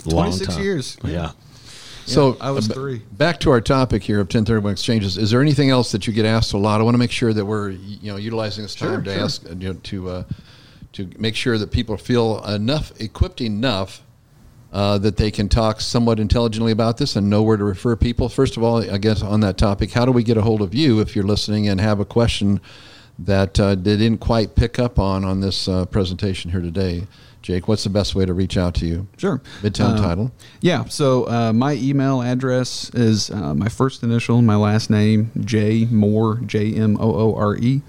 26 0.08 0.46
time. 0.54 0.62
years. 0.64 0.96
Yeah. 1.04 1.32
So 2.06 2.36
I 2.40 2.50
was 2.50 2.70
uh, 2.70 2.74
three. 2.74 3.02
Back 3.12 3.40
to 3.40 3.50
our 3.50 3.60
topic 3.60 4.02
here 4.02 4.16
of 4.16 4.26
1031 4.26 4.72
exchanges. 4.72 5.16
Is 5.16 5.30
there 5.30 5.40
anything 5.40 5.70
else 5.70 5.92
that 5.92 6.06
you 6.06 6.12
get 6.12 6.24
asked 6.24 6.52
a 6.52 6.58
lot? 6.58 6.80
I 6.80 6.84
want 6.84 6.94
to 6.94 6.98
make 6.98 7.12
sure 7.12 7.32
that 7.32 7.44
we're 7.44 7.70
you 7.70 8.10
know 8.10 8.16
utilizing 8.16 8.64
this 8.64 8.74
time 8.74 9.04
to 9.04 9.14
ask 9.14 9.44
uh, 9.46 9.54
you 9.54 9.72
know, 9.72 9.80
to 9.84 10.08
uh, 10.08 10.24
to 10.92 11.10
make 11.18 11.36
sure 11.36 11.58
that 11.58 11.70
people 11.70 11.96
feel 11.96 12.44
enough 12.44 12.92
equipped 13.00 13.40
enough 13.40 14.02
uh, 14.72 14.98
that 14.98 15.16
they 15.16 15.30
can 15.30 15.48
talk 15.48 15.80
somewhat 15.80 16.18
intelligently 16.18 16.72
about 16.72 16.96
this 16.96 17.14
and 17.14 17.28
know 17.28 17.42
where 17.42 17.56
to 17.56 17.64
refer 17.64 17.94
people. 17.94 18.28
First 18.28 18.56
of 18.56 18.62
all, 18.62 18.78
I 18.90 18.98
guess 18.98 19.22
on 19.22 19.40
that 19.40 19.58
topic, 19.58 19.92
how 19.92 20.06
do 20.06 20.12
we 20.12 20.22
get 20.22 20.36
a 20.36 20.42
hold 20.42 20.62
of 20.62 20.74
you 20.74 21.00
if 21.00 21.14
you're 21.14 21.26
listening 21.26 21.68
and 21.68 21.80
have 21.80 22.00
a 22.00 22.06
question 22.06 22.60
that 23.18 23.60
uh, 23.60 23.74
they 23.74 23.96
didn't 23.96 24.20
quite 24.20 24.54
pick 24.56 24.78
up 24.78 24.98
on 24.98 25.24
on 25.24 25.40
this 25.40 25.68
uh, 25.68 25.84
presentation 25.86 26.50
here 26.50 26.62
today? 26.62 27.06
Jake, 27.42 27.66
what's 27.68 27.84
the 27.84 27.90
best 27.90 28.14
way 28.14 28.24
to 28.24 28.32
reach 28.32 28.56
out 28.56 28.74
to 28.76 28.86
you? 28.86 29.06
Sure. 29.16 29.40
Midtown 29.62 29.98
Uh, 29.98 30.02
title. 30.02 30.32
Yeah. 30.60 30.84
So 30.84 31.28
uh, 31.28 31.52
my 31.52 31.74
email 31.74 32.22
address 32.22 32.90
is 32.94 33.30
uh, 33.30 33.54
my 33.54 33.68
first 33.68 34.02
initial, 34.02 34.40
my 34.42 34.56
last 34.56 34.90
name, 34.90 35.30
J 35.40 35.84
Moore, 35.86 36.36
J 36.46 36.72
M 36.74 36.96
O 37.00 37.14
O 37.14 37.34
R 37.34 37.56
E, 37.56 37.82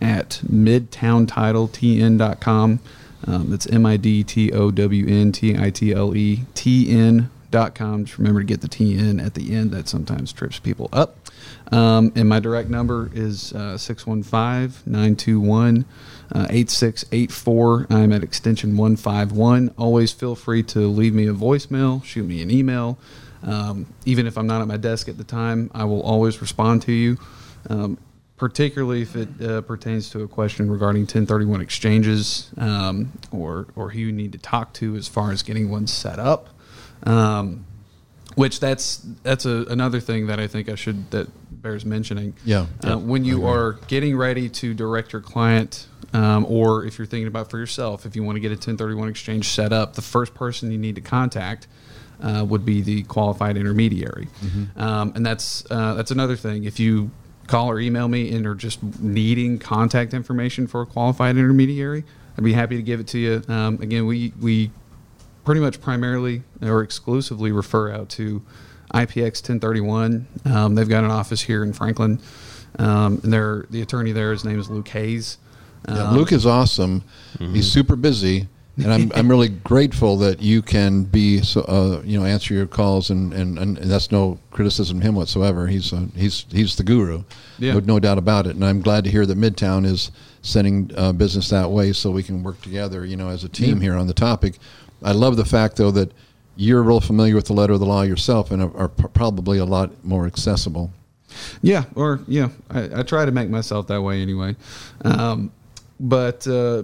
at 0.00 0.40
midtowntitletn.com. 0.50 2.80
Um, 3.26 3.52
it's 3.52 3.66
M 3.66 3.84
I 3.84 3.96
D 3.98 4.24
T 4.24 4.50
O 4.52 4.70
W 4.70 5.06
N 5.06 5.32
T 5.32 5.56
I 5.58 5.68
T 5.70 5.92
L 5.92 6.16
E 6.16 6.44
T 6.54 6.90
N 6.90 7.28
com. 7.74 8.04
Just 8.04 8.18
remember 8.18 8.40
to 8.40 8.46
get 8.46 8.60
the 8.60 8.68
T 8.68 8.96
N 8.96 9.20
at 9.20 9.34
the 9.34 9.54
end. 9.54 9.70
That 9.70 9.88
sometimes 9.88 10.32
trips 10.32 10.58
people 10.58 10.88
up. 10.92 11.16
Um, 11.72 12.12
and 12.16 12.28
my 12.28 12.40
direct 12.40 12.68
number 12.68 13.10
is 13.14 13.52
uh, 13.52 13.78
615 13.78 14.82
921 14.90 15.84
8684. 16.34 17.86
I'm 17.90 18.12
at 18.12 18.22
extension 18.22 18.76
151. 18.76 19.74
Always 19.76 20.12
feel 20.12 20.34
free 20.34 20.62
to 20.64 20.80
leave 20.80 21.14
me 21.14 21.26
a 21.26 21.32
voicemail, 21.32 22.04
shoot 22.04 22.24
me 22.24 22.42
an 22.42 22.50
email. 22.50 22.98
Um, 23.42 23.86
even 24.04 24.26
if 24.26 24.36
I'm 24.36 24.46
not 24.46 24.60
at 24.60 24.68
my 24.68 24.76
desk 24.76 25.08
at 25.08 25.16
the 25.16 25.24
time, 25.24 25.70
I 25.74 25.84
will 25.84 26.02
always 26.02 26.40
respond 26.40 26.82
to 26.82 26.92
you. 26.92 27.18
Um, 27.68 27.98
particularly 28.36 29.02
if 29.02 29.16
it 29.16 29.28
uh, 29.42 29.60
pertains 29.60 30.08
to 30.08 30.22
a 30.22 30.28
question 30.28 30.70
regarding 30.70 31.02
1031 31.02 31.60
exchanges 31.60 32.50
um, 32.56 33.12
or 33.30 33.66
or 33.76 33.90
who 33.90 33.98
you 33.98 34.12
need 34.12 34.32
to 34.32 34.38
talk 34.38 34.72
to 34.72 34.96
as 34.96 35.06
far 35.06 35.30
as 35.30 35.42
getting 35.42 35.70
one 35.70 35.86
set 35.86 36.18
up. 36.18 36.48
Um, 37.04 37.66
which 38.34 38.60
that's 38.60 38.98
that's 39.22 39.44
a, 39.44 39.64
another 39.68 40.00
thing 40.00 40.28
that 40.28 40.38
I 40.38 40.46
think 40.46 40.68
I 40.68 40.74
should 40.74 41.10
that 41.10 41.28
bears 41.50 41.84
mentioning. 41.84 42.34
Yeah. 42.44 42.66
Uh, 42.82 42.96
when 42.96 43.24
you 43.24 43.46
are 43.46 43.72
getting 43.88 44.16
ready 44.16 44.48
to 44.48 44.74
direct 44.74 45.12
your 45.12 45.20
client, 45.20 45.86
um, 46.12 46.46
or 46.48 46.84
if 46.84 46.98
you're 46.98 47.06
thinking 47.06 47.28
about 47.28 47.50
for 47.50 47.58
yourself, 47.58 48.06
if 48.06 48.16
you 48.16 48.22
want 48.22 48.36
to 48.36 48.40
get 48.40 48.48
a 48.48 48.54
1031 48.54 49.08
exchange 49.08 49.48
set 49.48 49.72
up, 49.72 49.94
the 49.94 50.02
first 50.02 50.34
person 50.34 50.70
you 50.70 50.78
need 50.78 50.94
to 50.94 51.00
contact 51.00 51.66
uh, 52.22 52.44
would 52.48 52.64
be 52.64 52.80
the 52.80 53.02
qualified 53.04 53.56
intermediary, 53.56 54.28
um, 54.76 55.12
and 55.14 55.24
that's 55.24 55.64
uh, 55.70 55.94
that's 55.94 56.10
another 56.10 56.36
thing. 56.36 56.64
If 56.64 56.80
you 56.80 57.10
call 57.46 57.70
or 57.70 57.80
email 57.80 58.08
me 58.08 58.32
and 58.32 58.46
are 58.46 58.54
just 58.54 58.82
needing 59.00 59.58
contact 59.58 60.14
information 60.14 60.66
for 60.66 60.82
a 60.82 60.86
qualified 60.86 61.36
intermediary, 61.36 62.04
I'd 62.38 62.44
be 62.44 62.52
happy 62.52 62.76
to 62.76 62.82
give 62.82 63.00
it 63.00 63.08
to 63.08 63.18
you. 63.18 63.42
Um, 63.48 63.80
again, 63.80 64.06
we 64.06 64.32
we 64.40 64.70
pretty 65.50 65.60
much 65.60 65.80
primarily 65.80 66.44
or 66.62 66.80
exclusively 66.80 67.50
refer 67.50 67.90
out 67.92 68.08
to 68.08 68.40
IPX 68.94 69.42
1031. 69.42 70.24
Um, 70.44 70.76
they've 70.76 70.88
got 70.88 71.02
an 71.02 71.10
office 71.10 71.40
here 71.40 71.64
in 71.64 71.72
Franklin, 71.72 72.20
um, 72.78 73.18
and 73.24 73.32
they're, 73.32 73.66
the 73.68 73.82
attorney 73.82 74.12
there, 74.12 74.30
his 74.30 74.44
name 74.44 74.60
is 74.60 74.70
Luke 74.70 74.86
Hayes. 74.90 75.38
Yeah, 75.88 76.04
Um, 76.10 76.16
Luke 76.16 76.30
is 76.30 76.46
awesome. 76.46 77.02
He's 77.40 77.68
super 77.68 77.96
busy, 77.96 78.46
and 78.76 78.92
I'm 78.92 79.10
I'm 79.16 79.28
really 79.28 79.48
grateful 79.72 80.16
that 80.18 80.40
you 80.40 80.62
can 80.62 81.02
be 81.02 81.40
so 81.42 81.62
uh, 81.62 82.02
you 82.04 82.16
know 82.20 82.24
answer 82.24 82.54
your 82.54 82.66
calls 82.66 83.10
and, 83.10 83.32
and, 83.32 83.58
and 83.58 83.76
that's 83.78 84.12
no 84.12 84.38
criticism 84.52 84.98
of 84.98 85.02
him 85.02 85.16
whatsoever. 85.16 85.66
He's 85.66 85.92
uh, 85.92 86.06
he's 86.14 86.46
he's 86.52 86.76
the 86.76 86.84
guru, 86.84 87.24
Yeah. 87.58 87.72
no, 87.74 87.80
no 87.80 87.98
doubt 87.98 88.18
about 88.18 88.46
it. 88.46 88.54
And 88.54 88.64
I'm 88.64 88.82
glad 88.82 89.02
to 89.02 89.10
hear 89.10 89.26
that 89.26 89.36
Midtown 89.36 89.84
is 89.84 90.12
sending 90.42 90.90
uh, 90.96 91.12
business 91.12 91.48
that 91.50 91.70
way 91.70 91.92
so 91.92 92.10
we 92.10 92.22
can 92.22 92.42
work 92.42 92.60
together. 92.62 93.04
You 93.04 93.16
know, 93.16 93.28
as 93.30 93.42
a 93.42 93.48
team 93.48 93.80
here 93.80 93.94
on 93.96 94.06
the 94.06 94.14
topic. 94.14 94.58
I 95.02 95.12
love 95.12 95.36
the 95.36 95.44
fact 95.44 95.76
though 95.76 95.90
that 95.92 96.12
you're 96.56 96.82
real 96.82 97.00
familiar 97.00 97.34
with 97.34 97.46
the 97.46 97.52
letter 97.52 97.72
of 97.72 97.80
the 97.80 97.86
law 97.86 98.02
yourself 98.02 98.50
and 98.50 98.62
are, 98.62 98.76
are 98.76 98.88
probably 98.88 99.58
a 99.58 99.64
lot 99.64 100.04
more 100.04 100.26
accessible. 100.26 100.92
Yeah, 101.62 101.84
or 101.94 102.20
yeah, 102.26 102.48
I, 102.68 103.00
I 103.00 103.02
try 103.02 103.24
to 103.24 103.32
make 103.32 103.48
myself 103.48 103.86
that 103.86 104.02
way 104.02 104.20
anyway. 104.20 104.56
Um, 105.04 105.52
but 105.98 106.46
uh, 106.46 106.82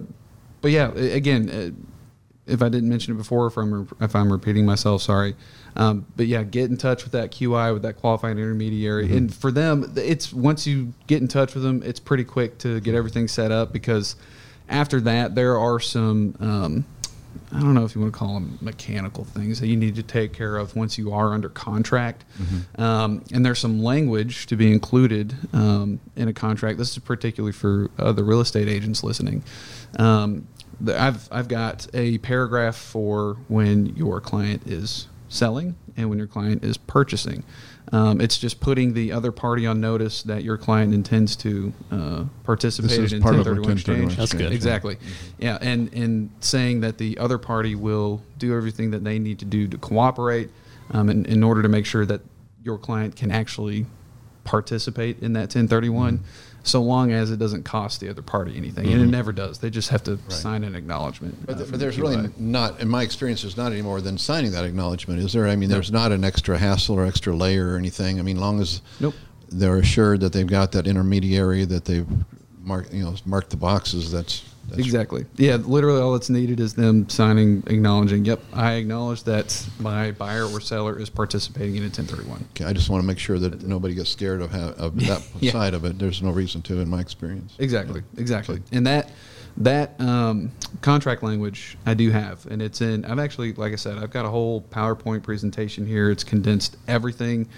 but 0.61 0.71
yeah, 0.71 0.91
again, 0.93 1.49
uh, 1.49 2.51
if 2.51 2.61
I 2.61 2.69
didn't 2.69 2.89
mention 2.89 3.13
it 3.13 3.17
before, 3.17 3.47
if 3.47 3.57
I'm 3.57 3.87
if 3.99 4.15
I'm 4.15 4.31
repeating 4.31 4.65
myself, 4.65 5.01
sorry. 5.01 5.35
Um, 5.75 6.07
but 6.15 6.27
yeah, 6.27 6.43
get 6.43 6.71
in 6.71 6.77
touch 6.77 7.03
with 7.03 7.11
that 7.11 7.31
QI 7.31 7.73
with 7.73 7.83
that 7.83 7.97
qualified 7.97 8.37
intermediary, 8.37 9.15
and 9.15 9.33
for 9.33 9.51
them, 9.51 9.93
it's 9.95 10.33
once 10.33 10.65
you 10.65 10.93
get 11.05 11.21
in 11.21 11.27
touch 11.27 11.53
with 11.53 11.63
them, 11.63 11.83
it's 11.83 11.99
pretty 11.99 12.23
quick 12.23 12.57
to 12.59 12.79
get 12.79 12.95
everything 12.95 13.27
set 13.27 13.51
up 13.51 13.71
because 13.71 14.15
after 14.69 14.99
that, 15.01 15.35
there 15.35 15.57
are 15.57 15.79
some. 15.79 16.35
Um, 16.39 16.85
I 17.51 17.59
don't 17.59 17.73
know 17.73 17.85
if 17.85 17.95
you 17.95 18.01
want 18.01 18.13
to 18.13 18.19
call 18.19 18.33
them 18.35 18.57
mechanical 18.61 19.23
things 19.23 19.59
that 19.59 19.67
you 19.67 19.75
need 19.77 19.95
to 19.95 20.03
take 20.03 20.33
care 20.33 20.57
of 20.57 20.75
once 20.75 20.97
you 20.97 21.13
are 21.13 21.33
under 21.33 21.49
contract. 21.49 22.25
Um, 22.77 23.23
and 23.33 23.45
there's 23.45 23.59
some 23.59 23.83
language 23.83 24.45
to 24.47 24.55
be 24.55 24.71
included 24.71 25.35
um, 25.53 25.99
in 26.15 26.27
a 26.27 26.33
contract. 26.33 26.77
This 26.77 26.91
is 26.91 26.99
particularly 26.99 27.53
for 27.53 27.89
the 27.97 28.23
real 28.23 28.41
estate 28.41 28.67
agents 28.67 29.03
listening. 29.03 29.43
Um, 29.97 30.47
the, 30.79 30.99
I've 30.99 31.27
I've 31.31 31.47
got 31.47 31.87
a 31.93 32.17
paragraph 32.19 32.75
for 32.75 33.37
when 33.47 33.95
your 33.95 34.21
client 34.21 34.67
is 34.67 35.07
selling 35.29 35.75
and 35.95 36.09
when 36.09 36.17
your 36.17 36.27
client 36.27 36.63
is 36.63 36.77
purchasing. 36.77 37.43
Um, 37.91 38.19
it's 38.19 38.37
just 38.37 38.59
putting 38.59 38.93
the 38.93 39.13
other 39.13 39.31
party 39.31 39.65
on 39.65 39.79
notice 39.79 40.23
that 40.23 40.43
your 40.43 40.57
client 40.57 40.93
intends 40.93 41.35
to 41.37 41.73
uh, 41.89 42.25
participate 42.43 43.13
in 43.13 43.21
part 43.21 43.35
1031 43.35 43.67
1031 43.67 43.71
exchange. 43.71 44.17
That's 44.17 44.33
good. 44.33 44.51
Exactly. 44.51 44.97
Yeah, 45.37 45.57
and 45.61 45.93
and 45.93 46.29
saying 46.41 46.81
that 46.81 46.97
the 46.97 47.17
other 47.17 47.37
party 47.37 47.75
will 47.75 48.21
do 48.37 48.55
everything 48.55 48.91
that 48.91 49.03
they 49.03 49.19
need 49.19 49.39
to 49.39 49.45
do 49.45 49.67
to 49.69 49.77
cooperate, 49.77 50.49
um, 50.91 51.09
in, 51.09 51.25
in 51.25 51.43
order 51.43 51.61
to 51.61 51.69
make 51.69 51.85
sure 51.85 52.05
that 52.05 52.21
your 52.61 52.77
client 52.77 53.15
can 53.15 53.31
actually 53.31 53.85
participate 54.43 55.21
in 55.21 55.33
that 55.33 55.41
1031, 55.41 56.23
so 56.67 56.81
long 56.81 57.11
as 57.11 57.31
it 57.31 57.37
doesn't 57.37 57.63
cost 57.63 57.99
the 58.01 58.09
other 58.09 58.21
party 58.21 58.55
anything, 58.57 58.87
and 58.91 59.01
it 59.01 59.07
never 59.07 59.31
does. 59.31 59.59
They 59.59 59.69
just 59.69 59.89
have 59.89 60.03
to 60.03 60.19
sign 60.29 60.63
an 60.63 60.75
acknowledgement. 60.75 61.45
But, 61.45 61.53
uh, 61.53 61.57
th- 61.57 61.65
from 61.67 61.71
but 61.71 61.77
the 61.79 61.85
there's 61.85 61.99
really 61.99 62.15
QI. 62.17 62.37
not, 62.39 62.79
in 62.81 62.89
my 62.89 63.03
experience, 63.03 63.41
there's 63.41 63.57
not 63.57 63.71
any 63.71 63.81
more 63.81 64.01
than 64.01 64.17
signing 64.17 64.51
that 64.51 64.65
acknowledgement, 64.65 65.19
is 65.19 65.33
there? 65.33 65.47
I 65.47 65.55
mean, 65.55 65.69
there's 65.69 65.91
not 65.91 66.11
an 66.11 66.23
extra 66.23 66.57
hassle 66.57 66.95
or 66.95 67.05
extra 67.05 67.35
layer 67.35 67.73
or 67.73 67.77
anything. 67.77 68.19
I 68.19 68.21
mean, 68.23 68.39
long 68.39 68.59
as 68.59 68.81
Nope. 68.99 69.15
they're 69.49 69.77
assured 69.77 70.19
that 70.21 70.33
they've 70.33 70.45
got 70.47 70.71
that 70.73 70.87
intermediary 70.87 71.65
that 71.65 71.85
they've 71.85 72.07
marked, 72.61 72.93
you 72.93 73.03
know, 73.03 73.15
marked 73.25 73.49
the 73.51 73.57
boxes. 73.57 74.11
That's, 74.11 74.43
that's 74.67 74.79
Exactly. 74.79 75.25
Yeah, 75.37 75.55
literally 75.57 76.01
all 76.01 76.13
that's 76.13 76.29
needed 76.29 76.59
is 76.59 76.73
them 76.73 77.07
signing, 77.09 77.63
acknowledging, 77.67 78.25
yep, 78.25 78.41
I 78.53 78.73
acknowledge 78.73 79.23
that 79.23 79.65
my 79.79 80.11
buyer 80.11 80.45
or 80.45 80.59
seller 80.61 80.99
is 80.99 81.09
participating 81.09 81.75
in 81.75 81.83
a 81.83 81.87
1031. 81.87 82.45
Okay, 82.51 82.65
I 82.65 82.73
just 82.73 82.89
want 82.89 83.01
to 83.01 83.07
make 83.07 83.19
sure 83.19 83.39
that 83.39 83.63
nobody 83.63 83.95
gets 83.95 84.09
scared 84.09 84.41
of, 84.41 84.51
ha- 84.51 84.73
of 84.77 84.95
that 85.07 85.21
Yeah. 85.39 85.51
side 85.51 85.73
of 85.73 85.85
it. 85.85 85.97
There's 85.99 86.21
no 86.21 86.31
reason 86.31 86.61
to, 86.63 86.79
in 86.79 86.89
my 86.89 86.99
experience. 86.99 87.53
Exactly, 87.59 88.03
exactly. 88.17 88.61
And 88.71 88.85
that 88.87 89.09
that 89.59 89.99
um, 89.99 90.51
contract 90.81 91.23
language 91.23 91.79
I 91.83 91.95
do 91.95 92.11
have, 92.11 92.45
and 92.45 92.61
it's 92.61 92.79
in. 92.81 93.05
I've 93.05 93.17
actually, 93.17 93.53
like 93.53 93.73
I 93.73 93.75
said, 93.77 93.97
I've 93.97 94.11
got 94.11 94.23
a 94.23 94.29
whole 94.29 94.61
PowerPoint 94.61 95.23
presentation 95.23 95.87
here. 95.87 96.11
It's 96.11 96.23
condensed 96.23 96.77
everything 96.87 97.49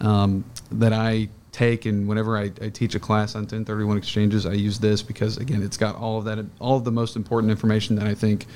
um, 0.00 0.44
that 0.70 0.92
I 0.92 1.28
take, 1.58 1.86
and 1.86 2.06
whenever 2.08 2.38
I, 2.38 2.52
I 2.62 2.68
teach 2.68 2.94
a 2.94 3.00
class 3.00 3.34
on 3.34 3.42
1031 3.42 3.96
exchanges, 3.98 4.46
I 4.46 4.52
use 4.52 4.78
this 4.78 5.02
because 5.02 5.36
again, 5.38 5.62
it's 5.62 5.76
got 5.76 5.96
all 5.96 6.18
of 6.18 6.24
that, 6.26 6.38
all 6.60 6.76
of 6.76 6.84
the 6.84 6.92
most 6.92 7.16
important 7.16 7.50
information 7.50 7.96
that 7.96 8.06
I 8.06 8.14
think 8.14 8.46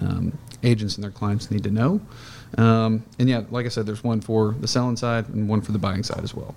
um, 0.00 0.36
agents 0.62 0.96
and 0.96 1.04
their 1.04 1.10
clients 1.10 1.50
need 1.50 1.62
to 1.64 1.70
know. 1.70 2.00
Um, 2.56 3.04
and 3.18 3.28
yeah, 3.28 3.42
like 3.50 3.66
I 3.66 3.68
said, 3.68 3.86
there's 3.86 4.02
one 4.02 4.20
for 4.20 4.54
the 4.60 4.66
selling 4.68 4.96
side 4.96 5.28
and 5.28 5.48
one 5.48 5.60
for 5.60 5.72
the 5.72 5.78
buying 5.78 6.02
side 6.02 6.24
as 6.24 6.34
well. 6.34 6.54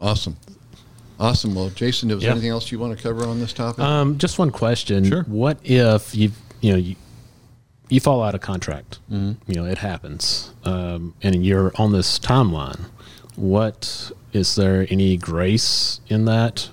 Awesome. 0.00 0.36
Awesome. 1.18 1.54
Well, 1.54 1.68
Jason, 1.70 2.10
is 2.10 2.20
there 2.20 2.28
Yeah. 2.28 2.32
anything 2.32 2.50
else 2.50 2.72
you 2.72 2.78
want 2.78 2.96
to 2.96 3.02
cover 3.02 3.26
on 3.26 3.40
this 3.40 3.52
topic? 3.52 3.80
Um, 3.84 4.16
just 4.16 4.38
one 4.38 4.50
question. 4.50 5.04
Sure. 5.04 5.24
What 5.24 5.58
if 5.62 6.14
you 6.14 6.32
you 6.62 6.72
know 6.72 6.78
you, 6.78 6.96
you 7.90 8.00
fall 8.00 8.22
out 8.22 8.34
of 8.34 8.40
contract? 8.40 9.00
You 9.10 9.36
know 9.48 9.66
it 9.66 9.78
happens, 9.78 10.52
um, 10.64 11.12
and 11.22 11.44
you're 11.44 11.72
on 11.76 11.92
this 11.92 12.18
timeline. 12.18 12.80
What 13.36 14.12
is 14.32 14.54
there 14.54 14.86
any 14.90 15.16
grace 15.16 16.00
in 16.08 16.24
that? 16.26 16.70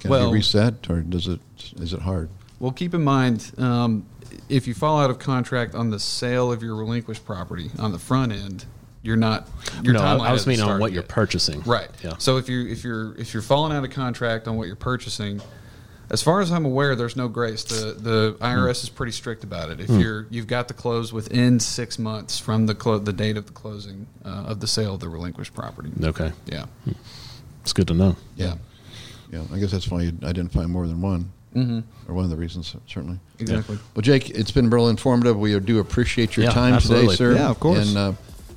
Can 0.00 0.10
well- 0.10 0.28
it 0.28 0.30
be 0.30 0.34
reset, 0.34 0.90
or 0.90 1.00
does 1.00 1.28
it? 1.28 1.40
Is 1.76 1.92
it 1.92 2.00
hard? 2.00 2.28
Well, 2.58 2.72
keep 2.72 2.94
in 2.94 3.02
mind 3.02 3.52
um, 3.58 4.06
if 4.48 4.66
you 4.66 4.74
fall 4.74 5.00
out 5.00 5.10
of 5.10 5.18
contract 5.18 5.74
on 5.74 5.90
the 5.90 5.98
sale 5.98 6.52
of 6.52 6.62
your 6.62 6.76
relinquished 6.76 7.24
property 7.24 7.70
on 7.78 7.92
the 7.92 7.98
front 7.98 8.32
end, 8.32 8.66
you're 9.02 9.16
not. 9.16 9.48
Your 9.82 9.94
no, 9.94 10.00
I, 10.00 10.02
timeline 10.02 10.06
I 10.06 10.32
was 10.32 10.40
hasn't 10.42 10.46
meaning 10.46 10.62
on 10.62 10.66
started 10.66 10.80
what 10.82 10.92
you're 10.92 11.02
purchasing. 11.02 11.60
Right. 11.62 11.88
Yeah. 12.02 12.16
So 12.18 12.36
if 12.36 12.48
you 12.48 12.66
if 12.68 12.84
you're 12.84 13.14
if 13.16 13.34
you're 13.34 13.42
falling 13.42 13.72
out 13.72 13.84
of 13.84 13.90
contract 13.90 14.46
on 14.46 14.56
what 14.56 14.66
you're 14.66 14.76
purchasing, 14.76 15.40
as 16.12 16.22
far 16.22 16.40
as 16.40 16.52
I'm 16.52 16.66
aware, 16.66 16.94
there's 16.94 17.16
no 17.16 17.26
grace. 17.26 17.64
The 17.64 17.94
the 17.94 18.36
IRS 18.40 18.84
is 18.84 18.90
pretty 18.90 19.12
strict 19.12 19.44
about 19.44 19.70
it. 19.70 19.80
If 19.80 19.88
you're 19.90 20.26
you've 20.30 20.46
got 20.46 20.68
to 20.68 20.74
close 20.74 21.12
within 21.12 21.58
six 21.58 21.98
months 21.98 22.38
from 22.38 22.66
the 22.66 22.74
clo- 22.74 22.98
the 22.98 23.14
date 23.14 23.36
of 23.38 23.46
the 23.46 23.52
closing 23.52 24.06
uh, 24.24 24.44
of 24.46 24.60
the 24.60 24.66
sale 24.66 24.94
of 24.94 25.00
the 25.00 25.08
relinquished 25.08 25.54
property. 25.54 25.90
Okay, 26.02 26.32
Yeah. 26.46 26.66
it's 27.62 27.72
good 27.72 27.88
to 27.88 27.94
know. 27.94 28.16
Yeah. 28.36 28.56
Yeah, 29.32 29.40
I 29.50 29.58
guess 29.58 29.70
that's 29.70 29.90
why 29.90 30.02
you 30.02 30.12
identify 30.22 30.66
more 30.66 30.86
than 30.86 31.00
one, 31.00 31.32
mm-hmm. 31.54 31.80
or 32.06 32.14
one 32.14 32.24
of 32.24 32.30
the 32.30 32.36
reasons, 32.36 32.76
certainly. 32.86 33.18
Exactly. 33.38 33.78
Well, 33.94 34.02
Jake, 34.02 34.28
it's 34.28 34.50
been 34.50 34.68
real 34.68 34.88
informative. 34.88 35.38
We 35.38 35.58
do 35.58 35.78
appreciate 35.78 36.36
your 36.36 36.44
Yeah, 36.44 36.52
time 36.52 36.74
absolutely. 36.74 37.16
today, 37.16 37.16
sir. 37.16 37.34
Yeah, 37.36 37.48
of 37.48 37.58
course. 37.58 37.88
And 37.88 37.96
uh, 37.96 38.12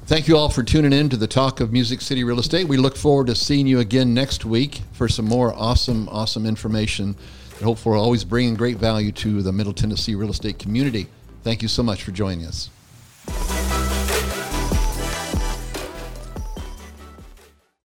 thank 0.06 0.28
you 0.28 0.36
all 0.36 0.50
for 0.50 0.63
tuning 0.63 0.91
in 0.91 1.08
to 1.10 1.15
the 1.15 1.28
talk 1.28 1.62
of 1.62 1.72
Music 1.72 2.02
City 2.02 2.26
Real 2.26 2.39
Estate. 2.39 2.68
We 2.68 2.76
look 2.76 2.98
forward 2.98 3.28
to 3.28 3.36
seeing 3.36 3.68
you 3.68 3.80
again 3.80 4.13
next 4.13 4.44
week 4.44 4.82
for 4.91 5.08
some 5.08 5.24
more 5.26 5.54
awesome, 5.56 6.10
awesome 6.10 6.46
information 6.46 7.15
and 7.58 7.65
hopefully 7.65 7.98
always 7.98 8.24
bringing 8.24 8.56
great 8.56 8.78
value 8.78 9.12
to 9.12 9.41
the 9.41 9.52
Middle 9.52 9.74
Tennessee 9.74 10.15
real 10.15 10.30
estate 10.30 10.60
community. 10.60 11.08
Thank 11.44 11.62
you 11.62 11.68
so 11.68 11.84
much 11.84 12.04
for 12.04 12.12
joining 12.12 12.46
us. 12.46 12.70